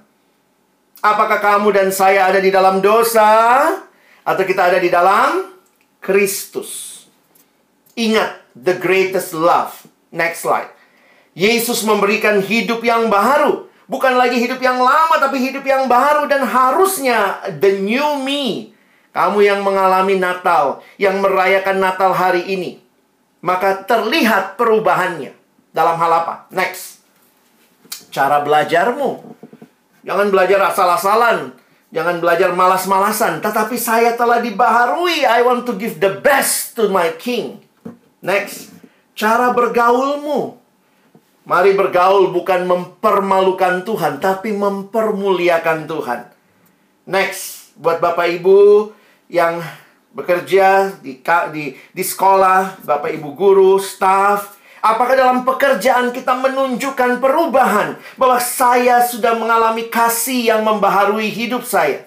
Apakah 1.00 1.40
kamu 1.40 1.74
dan 1.74 1.88
saya 1.90 2.28
ada 2.28 2.38
di 2.38 2.52
dalam 2.52 2.78
dosa 2.78 3.26
atau 4.22 4.44
kita 4.44 4.70
ada 4.70 4.78
di 4.78 4.92
dalam 4.92 5.50
Kristus? 5.98 7.02
Ingat 7.98 8.54
the 8.54 8.78
greatest 8.78 9.34
love. 9.34 9.74
Next 10.14 10.46
slide. 10.46 10.70
Yesus 11.34 11.82
memberikan 11.82 12.38
hidup 12.44 12.86
yang 12.86 13.08
baru 13.10 13.69
Bukan 13.90 14.14
lagi 14.14 14.38
hidup 14.38 14.62
yang 14.62 14.78
lama, 14.78 15.18
tapi 15.18 15.42
hidup 15.42 15.66
yang 15.66 15.90
baru 15.90 16.30
dan 16.30 16.46
harusnya 16.46 17.42
the 17.58 17.82
new 17.82 18.22
me. 18.22 18.70
Kamu 19.10 19.42
yang 19.42 19.66
mengalami 19.66 20.14
Natal, 20.14 20.78
yang 20.94 21.18
merayakan 21.18 21.82
Natal 21.82 22.14
hari 22.14 22.46
ini. 22.46 22.78
Maka 23.42 23.82
terlihat 23.82 24.54
perubahannya. 24.54 25.34
Dalam 25.74 25.98
hal 25.98 26.12
apa? 26.22 26.34
Next. 26.54 27.02
Cara 28.14 28.38
belajarmu. 28.46 29.26
Jangan 30.06 30.30
belajar 30.30 30.70
asal-asalan. 30.70 31.58
Jangan 31.90 32.22
belajar 32.22 32.54
malas-malasan. 32.54 33.42
Tetapi 33.42 33.74
saya 33.74 34.14
telah 34.14 34.38
dibaharui. 34.38 35.26
I 35.26 35.42
want 35.42 35.66
to 35.66 35.74
give 35.74 35.98
the 35.98 36.22
best 36.22 36.78
to 36.78 36.86
my 36.86 37.10
king. 37.18 37.58
Next. 38.22 38.70
Cara 39.18 39.50
bergaulmu. 39.50 40.59
Mari 41.50 41.74
bergaul 41.74 42.30
bukan 42.30 42.62
mempermalukan 42.62 43.82
Tuhan, 43.82 44.22
tapi 44.22 44.54
mempermuliakan 44.54 45.90
Tuhan. 45.90 46.30
Next, 47.10 47.74
buat 47.74 47.98
Bapak 47.98 48.38
Ibu 48.38 48.94
yang 49.26 49.58
bekerja 50.14 50.94
di, 51.02 51.18
di, 51.50 51.74
di 51.74 52.04
sekolah, 52.06 52.86
Bapak 52.86 53.10
Ibu 53.18 53.34
guru, 53.34 53.82
staff, 53.82 54.62
apakah 54.78 55.18
dalam 55.18 55.42
pekerjaan 55.42 56.14
kita 56.14 56.38
menunjukkan 56.38 57.18
perubahan 57.18 57.98
bahwa 58.14 58.38
saya 58.38 59.02
sudah 59.02 59.34
mengalami 59.34 59.90
kasih 59.90 60.54
yang 60.54 60.62
membaharui 60.62 61.34
hidup 61.34 61.66
saya? 61.66 62.06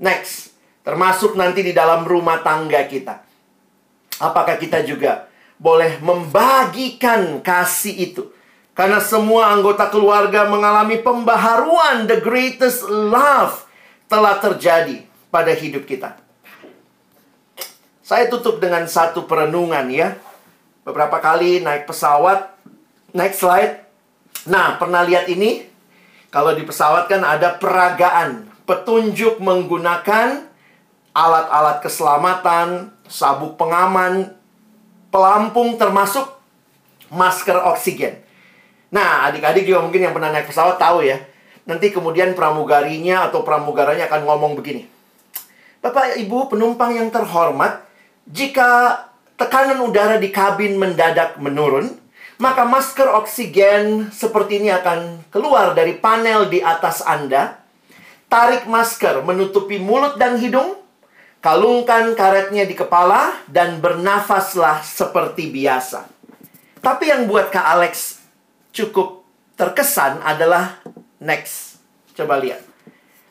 Next, 0.00 0.56
termasuk 0.80 1.36
nanti 1.36 1.60
di 1.60 1.76
dalam 1.76 2.08
rumah 2.08 2.40
tangga 2.40 2.80
kita. 2.88 3.20
Apakah 4.16 4.56
kita 4.56 4.80
juga 4.80 5.28
boleh 5.60 6.00
membagikan 6.00 7.44
kasih 7.44 7.92
itu 7.92 8.32
karena 8.76 9.00
semua 9.00 9.56
anggota 9.56 9.88
keluarga 9.88 10.44
mengalami 10.44 11.00
pembaharuan 11.00 12.04
the 12.04 12.20
greatest 12.20 12.84
love 12.84 13.64
telah 14.04 14.36
terjadi 14.36 15.00
pada 15.32 15.56
hidup 15.56 15.88
kita. 15.88 16.20
Saya 18.04 18.28
tutup 18.28 18.60
dengan 18.60 18.84
satu 18.84 19.24
perenungan 19.24 19.88
ya. 19.88 20.20
Beberapa 20.84 21.18
kali 21.18 21.64
naik 21.64 21.88
pesawat. 21.88 22.52
Next 23.16 23.42
slide. 23.42 23.82
Nah, 24.46 24.78
pernah 24.78 25.02
lihat 25.02 25.26
ini? 25.26 25.66
Kalau 26.30 26.52
di 26.54 26.62
pesawat 26.62 27.08
kan 27.08 27.24
ada 27.24 27.56
peragaan. 27.56 28.46
Petunjuk 28.68 29.40
menggunakan 29.42 30.46
alat-alat 31.16 31.80
keselamatan, 31.80 32.92
sabuk 33.08 33.56
pengaman, 33.56 34.36
pelampung 35.08 35.80
termasuk 35.80 36.28
masker 37.08 37.56
oksigen. 37.72 38.25
Nah, 38.90 39.26
adik-adik 39.26 39.66
juga 39.66 39.82
mungkin 39.82 40.06
yang 40.06 40.14
pernah 40.14 40.30
naik 40.30 40.46
pesawat 40.46 40.78
tahu 40.78 41.02
ya. 41.02 41.18
Nanti 41.66 41.90
kemudian 41.90 42.38
pramugarinya 42.38 43.26
atau 43.26 43.42
pramugaranya 43.42 44.06
akan 44.06 44.22
ngomong 44.22 44.54
begini. 44.54 44.86
Bapak, 45.82 46.18
Ibu, 46.18 46.54
penumpang 46.54 46.94
yang 46.94 47.10
terhormat, 47.10 47.82
jika 48.26 49.02
tekanan 49.34 49.82
udara 49.82 50.18
di 50.18 50.30
kabin 50.30 50.78
mendadak 50.78 51.38
menurun, 51.42 51.90
maka 52.38 52.68
masker 52.68 53.10
oksigen 53.16 54.12
seperti 54.12 54.62
ini 54.62 54.70
akan 54.70 55.24
keluar 55.32 55.72
dari 55.72 55.96
panel 55.96 56.46
di 56.46 56.62
atas 56.62 57.02
Anda. 57.02 57.58
Tarik 58.26 58.66
masker 58.66 59.22
menutupi 59.22 59.78
mulut 59.78 60.18
dan 60.18 60.38
hidung, 60.38 60.74
kalungkan 61.38 62.14
karetnya 62.18 62.66
di 62.66 62.74
kepala, 62.74 63.38
dan 63.46 63.78
bernafaslah 63.78 64.82
seperti 64.82 65.50
biasa. 65.54 66.06
Tapi 66.82 67.10
yang 67.10 67.30
buat 67.30 67.54
Kak 67.54 67.66
Alex 67.78 68.15
cukup 68.76 69.24
terkesan 69.56 70.20
adalah 70.20 70.84
next. 71.16 71.80
Coba 72.12 72.36
lihat. 72.36 72.60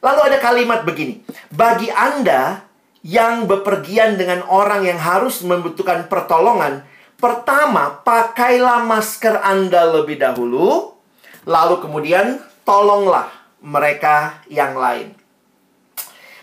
Lalu 0.01 0.19
ada 0.33 0.37
kalimat 0.41 0.81
begini. 0.81 1.21
Bagi 1.53 1.93
Anda 1.93 2.65
yang 3.05 3.45
bepergian 3.45 4.17
dengan 4.17 4.41
orang 4.49 4.89
yang 4.89 4.97
harus 4.97 5.45
membutuhkan 5.45 6.09
pertolongan, 6.09 6.81
pertama 7.21 8.01
pakailah 8.01 8.81
masker 8.81 9.37
Anda 9.45 9.85
lebih 9.93 10.17
dahulu, 10.17 10.97
lalu 11.45 11.75
kemudian 11.81 12.41
tolonglah 12.65 13.29
mereka 13.61 14.41
yang 14.49 14.73
lain. 14.73 15.13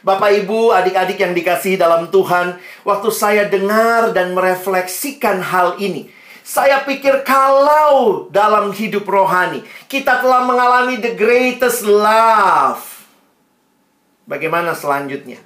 Bapak, 0.02 0.34
Ibu, 0.42 0.74
adik-adik 0.74 1.18
yang 1.22 1.30
dikasihi 1.30 1.78
dalam 1.78 2.10
Tuhan, 2.10 2.58
waktu 2.82 3.08
saya 3.14 3.46
dengar 3.46 4.10
dan 4.10 4.34
merefleksikan 4.34 5.38
hal 5.38 5.78
ini, 5.78 6.10
saya 6.42 6.82
pikir 6.82 7.22
kalau 7.22 8.26
dalam 8.34 8.74
hidup 8.74 9.06
rohani 9.06 9.62
kita 9.86 10.18
telah 10.18 10.42
mengalami 10.42 10.98
the 10.98 11.14
greatest 11.14 11.86
love. 11.86 12.82
Bagaimana 14.26 14.74
selanjutnya? 14.74 15.38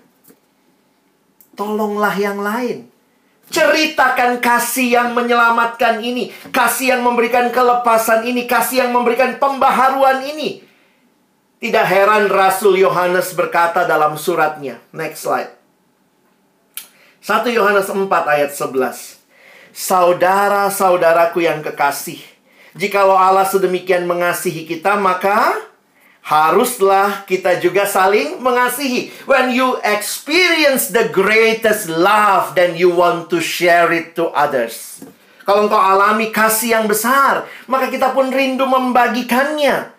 Tolonglah 1.57 2.17
yang 2.17 2.41
lain. 2.41 2.93
Ceritakan 3.47 4.43
kasih 4.43 4.99
yang 4.99 5.09
menyelamatkan 5.15 6.03
ini, 6.03 6.35
kasih 6.51 6.99
yang 6.99 7.03
memberikan 7.07 7.49
kelepasan 7.55 8.27
ini, 8.27 8.45
kasih 8.45 8.85
yang 8.85 8.91
memberikan 8.91 9.39
pembaharuan 9.39 10.21
ini. 10.27 10.67
Tidak 11.57 11.87
heran 11.87 12.29
Rasul 12.29 12.77
Yohanes 12.77 13.33
berkata 13.33 13.89
dalam 13.89 14.21
suratnya. 14.21 14.83
Next 14.93 15.25
slide. 15.25 15.57
1 17.25 17.49
Yohanes 17.49 17.89
4 17.89 18.07
ayat 18.07 18.53
11. 18.53 19.16
Saudara-saudaraku 19.77 21.45
yang 21.45 21.61
kekasih, 21.61 22.17
jikalau 22.73 23.13
Allah 23.13 23.45
sedemikian 23.45 24.09
mengasihi 24.09 24.65
kita, 24.65 24.97
maka 24.97 25.53
haruslah 26.25 27.29
kita 27.29 27.61
juga 27.61 27.85
saling 27.85 28.41
mengasihi. 28.41 29.13
When 29.29 29.53
you 29.53 29.77
experience 29.85 30.89
the 30.97 31.13
greatest 31.13 31.93
love, 31.93 32.57
then 32.57 32.73
you 32.81 32.89
want 32.89 33.29
to 33.29 33.45
share 33.45 33.93
it 33.93 34.17
to 34.17 34.33
others. 34.33 35.05
Kalau 35.45 35.69
engkau 35.69 35.77
alami 35.77 36.33
kasih 36.33 36.81
yang 36.81 36.89
besar, 36.89 37.45
maka 37.69 37.93
kita 37.93 38.17
pun 38.17 38.33
rindu 38.33 38.65
membagikannya. 38.65 39.93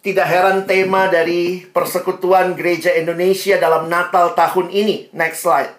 Tidak 0.00 0.24
heran 0.24 0.64
tema 0.64 1.12
dari 1.12 1.68
persekutuan 1.68 2.56
gereja 2.56 2.96
Indonesia 2.96 3.60
dalam 3.60 3.92
Natal 3.92 4.32
tahun 4.32 4.72
ini. 4.72 5.12
Next 5.12 5.44
slide. 5.44 5.76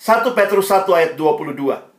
1 0.00 0.32
Petrus 0.32 0.72
1 0.72 0.88
ayat 0.96 1.12
22. 1.12 1.89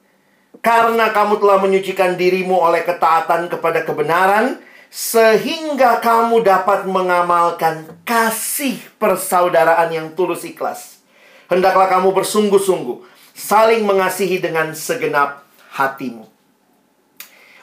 Karena 0.60 1.16
kamu 1.16 1.40
telah 1.40 1.64
menyucikan 1.64 2.20
dirimu 2.20 2.60
oleh 2.60 2.84
ketaatan 2.84 3.48
kepada 3.48 3.88
kebenaran, 3.88 4.60
sehingga 4.92 6.04
kamu 6.04 6.44
dapat 6.44 6.84
mengamalkan 6.84 7.88
kasih 8.04 8.76
persaudaraan 9.00 9.88
yang 9.88 10.08
tulus 10.12 10.44
ikhlas. 10.44 11.00
Hendaklah 11.48 11.88
kamu 11.88 12.12
bersungguh-sungguh, 12.12 13.00
saling 13.32 13.88
mengasihi 13.88 14.44
dengan 14.44 14.76
segenap 14.76 15.48
hatimu. 15.72 16.28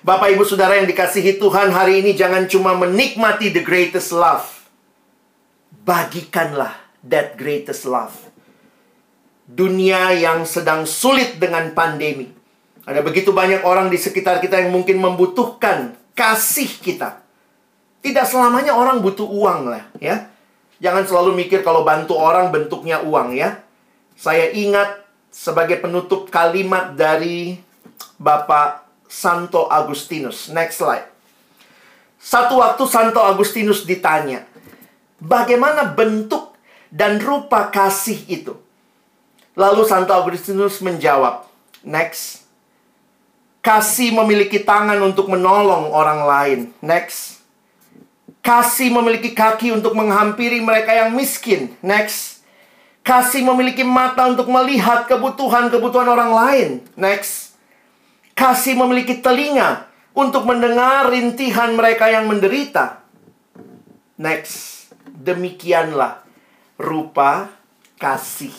Bapak, 0.00 0.32
ibu, 0.32 0.48
saudara 0.48 0.80
yang 0.80 0.88
dikasihi 0.88 1.36
Tuhan, 1.36 1.68
hari 1.68 2.00
ini 2.00 2.16
jangan 2.16 2.48
cuma 2.48 2.72
menikmati 2.72 3.52
the 3.52 3.60
greatest 3.60 4.08
love, 4.16 4.48
bagikanlah 5.84 6.80
that 7.04 7.36
greatest 7.36 7.84
love. 7.84 8.16
Dunia 9.44 10.16
yang 10.16 10.48
sedang 10.48 10.88
sulit 10.88 11.36
dengan 11.36 11.76
pandemi 11.76 12.37
ada 12.88 13.04
begitu 13.04 13.36
banyak 13.36 13.68
orang 13.68 13.92
di 13.92 14.00
sekitar 14.00 14.40
kita 14.40 14.64
yang 14.64 14.72
mungkin 14.72 14.96
membutuhkan 14.96 15.92
kasih 16.16 16.72
kita. 16.80 17.20
Tidak 18.00 18.24
selamanya 18.24 18.72
orang 18.72 19.04
butuh 19.04 19.28
uang 19.28 19.68
lah, 19.68 19.84
ya. 20.00 20.32
Jangan 20.80 21.04
selalu 21.04 21.36
mikir 21.36 21.60
kalau 21.60 21.84
bantu 21.84 22.16
orang 22.16 22.48
bentuknya 22.48 23.04
uang, 23.04 23.36
ya. 23.36 23.60
Saya 24.16 24.48
ingat 24.56 25.04
sebagai 25.28 25.76
penutup 25.84 26.32
kalimat 26.32 26.96
dari 26.96 27.60
Bapak 28.16 28.88
Santo 29.04 29.68
Agustinus. 29.68 30.48
Next 30.48 30.80
slide. 30.80 31.12
Satu 32.16 32.56
waktu 32.64 32.88
Santo 32.88 33.20
Agustinus 33.20 33.84
ditanya, 33.84 34.48
bagaimana 35.20 35.92
bentuk 35.92 36.56
dan 36.88 37.20
rupa 37.20 37.68
kasih 37.68 38.16
itu? 38.32 38.56
Lalu 39.52 39.84
Santo 39.84 40.16
Agustinus 40.16 40.80
menjawab, 40.80 41.44
next. 41.84 42.37
Kasih 43.68 44.16
memiliki 44.16 44.64
tangan 44.64 44.96
untuk 45.04 45.28
menolong 45.28 45.92
orang 45.92 46.24
lain. 46.24 46.58
Next. 46.80 47.44
Kasih 48.40 48.88
memiliki 48.88 49.36
kaki 49.36 49.76
untuk 49.76 49.92
menghampiri 49.92 50.64
mereka 50.64 50.96
yang 50.96 51.12
miskin. 51.12 51.76
Next. 51.84 52.40
Kasih 53.04 53.44
memiliki 53.44 53.84
mata 53.84 54.24
untuk 54.24 54.48
melihat 54.48 55.04
kebutuhan-kebutuhan 55.04 56.08
orang 56.08 56.32
lain. 56.32 56.68
Next. 56.96 57.60
Kasih 58.32 58.72
memiliki 58.72 59.20
telinga 59.20 59.84
untuk 60.16 60.48
mendengar 60.48 61.12
rintihan 61.12 61.76
mereka 61.76 62.08
yang 62.08 62.24
menderita. 62.24 63.04
Next. 64.16 64.88
Demikianlah 65.04 66.24
rupa 66.80 67.52
kasih. 68.00 68.56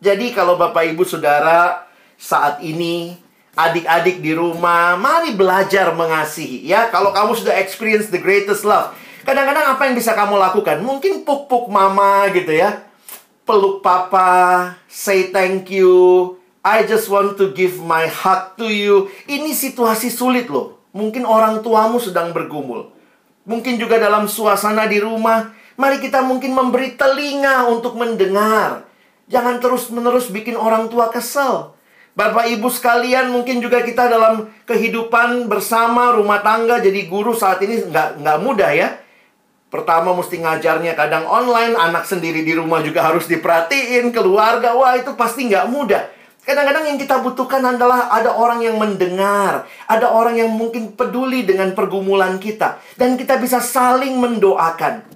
Jadi 0.00 0.32
kalau 0.32 0.56
Bapak 0.56 0.88
Ibu 0.88 1.04
Saudara 1.04 1.91
saat 2.22 2.62
ini 2.62 3.18
adik-adik 3.58 4.22
di 4.22 4.30
rumah, 4.30 4.94
mari 4.94 5.34
belajar 5.34 5.90
mengasihi 5.90 6.62
ya. 6.62 6.86
Kalau 6.94 7.10
kamu 7.10 7.34
sudah 7.34 7.58
experience 7.58 8.14
the 8.14 8.22
greatest 8.22 8.62
love, 8.62 8.94
kadang-kadang 9.26 9.74
apa 9.74 9.90
yang 9.90 9.98
bisa 9.98 10.14
kamu 10.14 10.38
lakukan? 10.38 10.78
Mungkin 10.86 11.26
puk-puk 11.26 11.66
mama 11.66 12.30
gitu 12.30 12.54
ya. 12.54 12.86
Peluk 13.42 13.82
papa, 13.82 14.78
say 14.86 15.34
thank 15.34 15.66
you. 15.74 16.38
I 16.62 16.86
just 16.86 17.10
want 17.10 17.34
to 17.42 17.50
give 17.50 17.82
my 17.82 18.06
heart 18.06 18.54
to 18.54 18.70
you. 18.70 19.10
Ini 19.26 19.50
situasi 19.50 20.14
sulit 20.14 20.46
loh. 20.46 20.78
Mungkin 20.94 21.26
orang 21.26 21.58
tuamu 21.58 21.98
sedang 21.98 22.30
bergumul. 22.30 22.94
Mungkin 23.42 23.82
juga 23.82 23.98
dalam 23.98 24.30
suasana 24.30 24.86
di 24.86 25.02
rumah. 25.02 25.50
Mari 25.74 25.98
kita 25.98 26.22
mungkin 26.22 26.54
memberi 26.54 26.94
telinga 26.94 27.66
untuk 27.66 27.98
mendengar. 27.98 28.86
Jangan 29.26 29.58
terus-menerus 29.58 30.30
bikin 30.30 30.54
orang 30.54 30.86
tua 30.86 31.10
kesel. 31.10 31.74
Bapak 32.12 32.44
Ibu 32.44 32.68
sekalian 32.68 33.32
mungkin 33.32 33.64
juga 33.64 33.80
kita 33.80 34.04
dalam 34.04 34.52
kehidupan 34.68 35.48
bersama 35.48 36.12
rumah 36.12 36.44
tangga 36.44 36.76
jadi 36.76 37.08
guru 37.08 37.32
saat 37.32 37.64
ini 37.64 37.88
nggak 37.88 38.20
nggak 38.20 38.38
mudah 38.44 38.70
ya. 38.76 39.00
Pertama 39.72 40.12
mesti 40.12 40.36
ngajarnya 40.36 40.92
kadang 40.92 41.24
online, 41.24 41.72
anak 41.72 42.04
sendiri 42.04 42.44
di 42.44 42.52
rumah 42.52 42.84
juga 42.84 43.08
harus 43.08 43.24
diperhatiin, 43.24 44.12
keluarga, 44.12 44.76
wah 44.76 44.92
itu 45.00 45.16
pasti 45.16 45.48
nggak 45.48 45.64
mudah. 45.72 46.12
Kadang-kadang 46.44 46.92
yang 46.92 46.98
kita 47.00 47.24
butuhkan 47.24 47.64
adalah 47.64 48.12
ada 48.12 48.36
orang 48.36 48.60
yang 48.60 48.76
mendengar, 48.76 49.64
ada 49.88 50.12
orang 50.12 50.36
yang 50.36 50.52
mungkin 50.52 50.92
peduli 50.92 51.48
dengan 51.48 51.72
pergumulan 51.72 52.36
kita, 52.36 52.84
dan 53.00 53.16
kita 53.16 53.40
bisa 53.40 53.64
saling 53.64 54.20
mendoakan. 54.20 55.08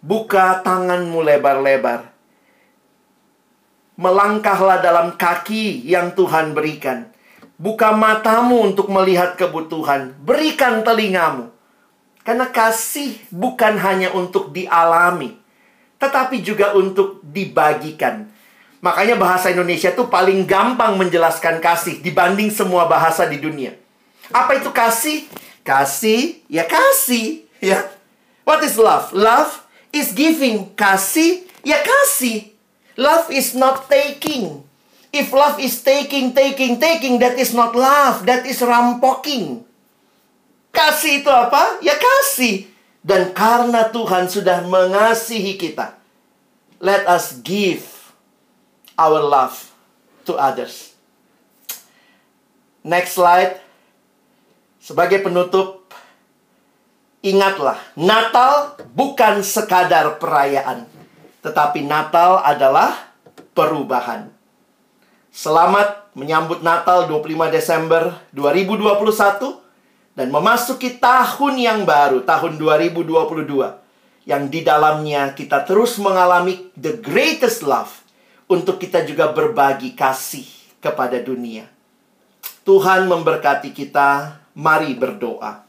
Buka 0.00 0.64
tanganmu 0.64 1.20
lebar-lebar 1.20 2.13
Melangkahlah 3.94 4.82
dalam 4.82 5.14
kaki 5.14 5.86
yang 5.86 6.14
Tuhan 6.18 6.50
berikan. 6.50 7.10
Buka 7.54 7.94
matamu 7.94 8.66
untuk 8.66 8.90
melihat 8.90 9.38
kebutuhan. 9.38 10.18
Berikan 10.18 10.82
telingamu. 10.82 11.54
Karena 12.24 12.48
kasih 12.48 13.20
bukan 13.28 13.76
hanya 13.76 14.08
untuk 14.16 14.48
dialami, 14.48 15.36
tetapi 16.00 16.40
juga 16.40 16.72
untuk 16.72 17.20
dibagikan. 17.20 18.32
Makanya 18.80 19.20
bahasa 19.20 19.52
Indonesia 19.52 19.92
itu 19.92 20.08
paling 20.08 20.48
gampang 20.48 20.96
menjelaskan 20.96 21.60
kasih 21.60 22.00
dibanding 22.00 22.48
semua 22.48 22.88
bahasa 22.88 23.28
di 23.28 23.36
dunia. 23.36 23.76
Apa 24.32 24.56
itu 24.56 24.72
kasih? 24.72 25.28
Kasih, 25.64 26.40
ya 26.48 26.64
kasih, 26.64 27.44
ya. 27.60 27.92
What 28.48 28.64
is 28.64 28.80
love? 28.80 29.12
Love 29.12 29.60
is 29.92 30.16
giving. 30.16 30.72
Kasih, 30.76 31.44
ya 31.60 31.76
kasih. 31.84 32.53
Love 32.94 33.30
is 33.34 33.54
not 33.58 33.90
taking. 33.90 34.62
If 35.14 35.30
love 35.30 35.62
is 35.62 35.78
taking, 35.82 36.34
taking, 36.34 36.82
taking, 36.82 37.22
that 37.22 37.38
is 37.38 37.54
not 37.54 37.74
love, 37.78 38.26
that 38.26 38.42
is 38.46 38.58
rampoking. 38.58 39.62
Kasih 40.74 41.22
itu 41.22 41.30
apa? 41.30 41.78
Ya 41.86 41.94
kasih. 41.94 42.66
Dan 43.04 43.30
karena 43.30 43.94
Tuhan 43.94 44.26
sudah 44.26 44.64
mengasihi 44.66 45.54
kita, 45.54 45.94
let 46.82 47.06
us 47.06 47.38
give 47.44 47.84
our 48.98 49.22
love 49.22 49.70
to 50.26 50.34
others. 50.34 50.96
Next 52.82 53.14
slide. 53.14 53.60
Sebagai 54.84 55.24
penutup, 55.24 55.88
ingatlah, 57.24 57.80
Natal 57.96 58.76
bukan 58.92 59.40
sekadar 59.40 60.20
perayaan, 60.20 60.84
tetapi 61.44 61.84
Natal 61.84 62.40
adalah 62.40 63.12
perubahan. 63.52 64.32
Selamat 65.28 66.08
menyambut 66.16 66.64
Natal 66.64 67.04
25 67.04 67.52
Desember 67.52 68.16
2021 68.32 69.60
dan 70.16 70.32
memasuki 70.32 70.96
tahun 70.96 71.54
yang 71.60 71.80
baru, 71.84 72.24
tahun 72.24 72.56
2022 72.56 74.24
yang 74.24 74.48
di 74.48 74.64
dalamnya 74.64 75.36
kita 75.36 75.68
terus 75.68 76.00
mengalami 76.00 76.72
the 76.80 76.96
greatest 76.96 77.60
love 77.60 77.92
untuk 78.48 78.80
kita 78.80 79.04
juga 79.04 79.28
berbagi 79.28 79.92
kasih 79.92 80.48
kepada 80.80 81.20
dunia. 81.20 81.68
Tuhan 82.64 83.04
memberkati 83.04 83.76
kita, 83.76 84.40
mari 84.56 84.96
berdoa. 84.96 85.60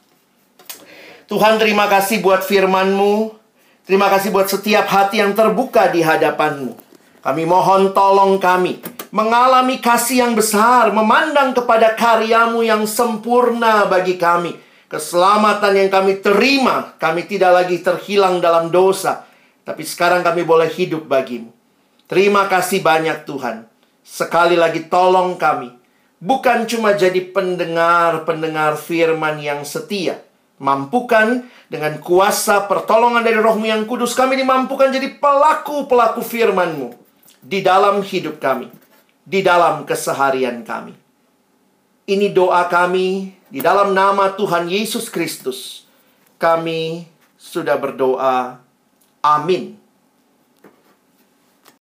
Tuhan 1.28 1.60
terima 1.60 1.92
kasih 1.92 2.24
buat 2.24 2.48
firman-Mu. 2.48 3.45
Terima 3.86 4.10
kasih 4.10 4.34
buat 4.34 4.50
setiap 4.50 4.90
hati 4.90 5.22
yang 5.22 5.38
terbuka 5.38 5.94
di 5.94 6.02
hadapan-Mu. 6.02 6.74
Kami 7.22 7.44
mohon 7.46 7.94
tolong 7.94 8.38
kami 8.38 8.82
mengalami 9.16 9.80
kasih 9.80 10.28
yang 10.28 10.34
besar, 10.36 10.92
memandang 10.92 11.56
kepada 11.56 11.96
karyamu 11.96 12.68
yang 12.68 12.84
sempurna 12.84 13.88
bagi 13.88 14.20
kami. 14.20 14.60
Keselamatan 14.92 15.72
yang 15.72 15.90
kami 15.90 16.20
terima, 16.20 17.00
kami 17.00 17.24
tidak 17.24 17.64
lagi 17.64 17.80
terhilang 17.80 18.44
dalam 18.44 18.68
dosa. 18.68 19.24
Tapi 19.64 19.88
sekarang 19.88 20.20
kami 20.20 20.44
boleh 20.44 20.68
hidup 20.68 21.08
bagimu. 21.08 21.50
Terima 22.06 22.46
kasih 22.52 22.84
banyak 22.84 23.24
Tuhan. 23.24 23.66
Sekali 24.04 24.60
lagi 24.60 24.86
tolong 24.86 25.40
kami. 25.40 25.74
Bukan 26.20 26.68
cuma 26.70 26.94
jadi 26.94 27.18
pendengar-pendengar 27.32 28.78
firman 28.78 29.42
yang 29.42 29.64
setia. 29.64 30.22
Mampukan 30.56 31.44
dengan 31.68 32.00
kuasa 32.00 32.64
pertolongan 32.66 33.24
dari 33.24 33.36
rohmu 33.36 33.68
yang 33.68 33.84
kudus. 33.84 34.16
Kami 34.16 34.40
dimampukan 34.40 34.92
jadi 34.92 35.20
pelaku-pelaku 35.20 36.24
firmanmu. 36.24 36.96
Di 37.46 37.62
dalam 37.62 38.02
hidup 38.02 38.42
kami 38.42 38.86
di 39.26 39.42
dalam 39.42 39.84
keseharian 39.84 40.62
kami. 40.62 40.94
Ini 42.06 42.30
doa 42.30 42.70
kami 42.70 43.34
di 43.50 43.60
dalam 43.60 43.98
nama 43.98 44.38
Tuhan 44.38 44.70
Yesus 44.70 45.10
Kristus. 45.10 45.90
Kami 46.38 47.10
sudah 47.34 47.74
berdoa. 47.82 48.62
Amin. 49.26 49.82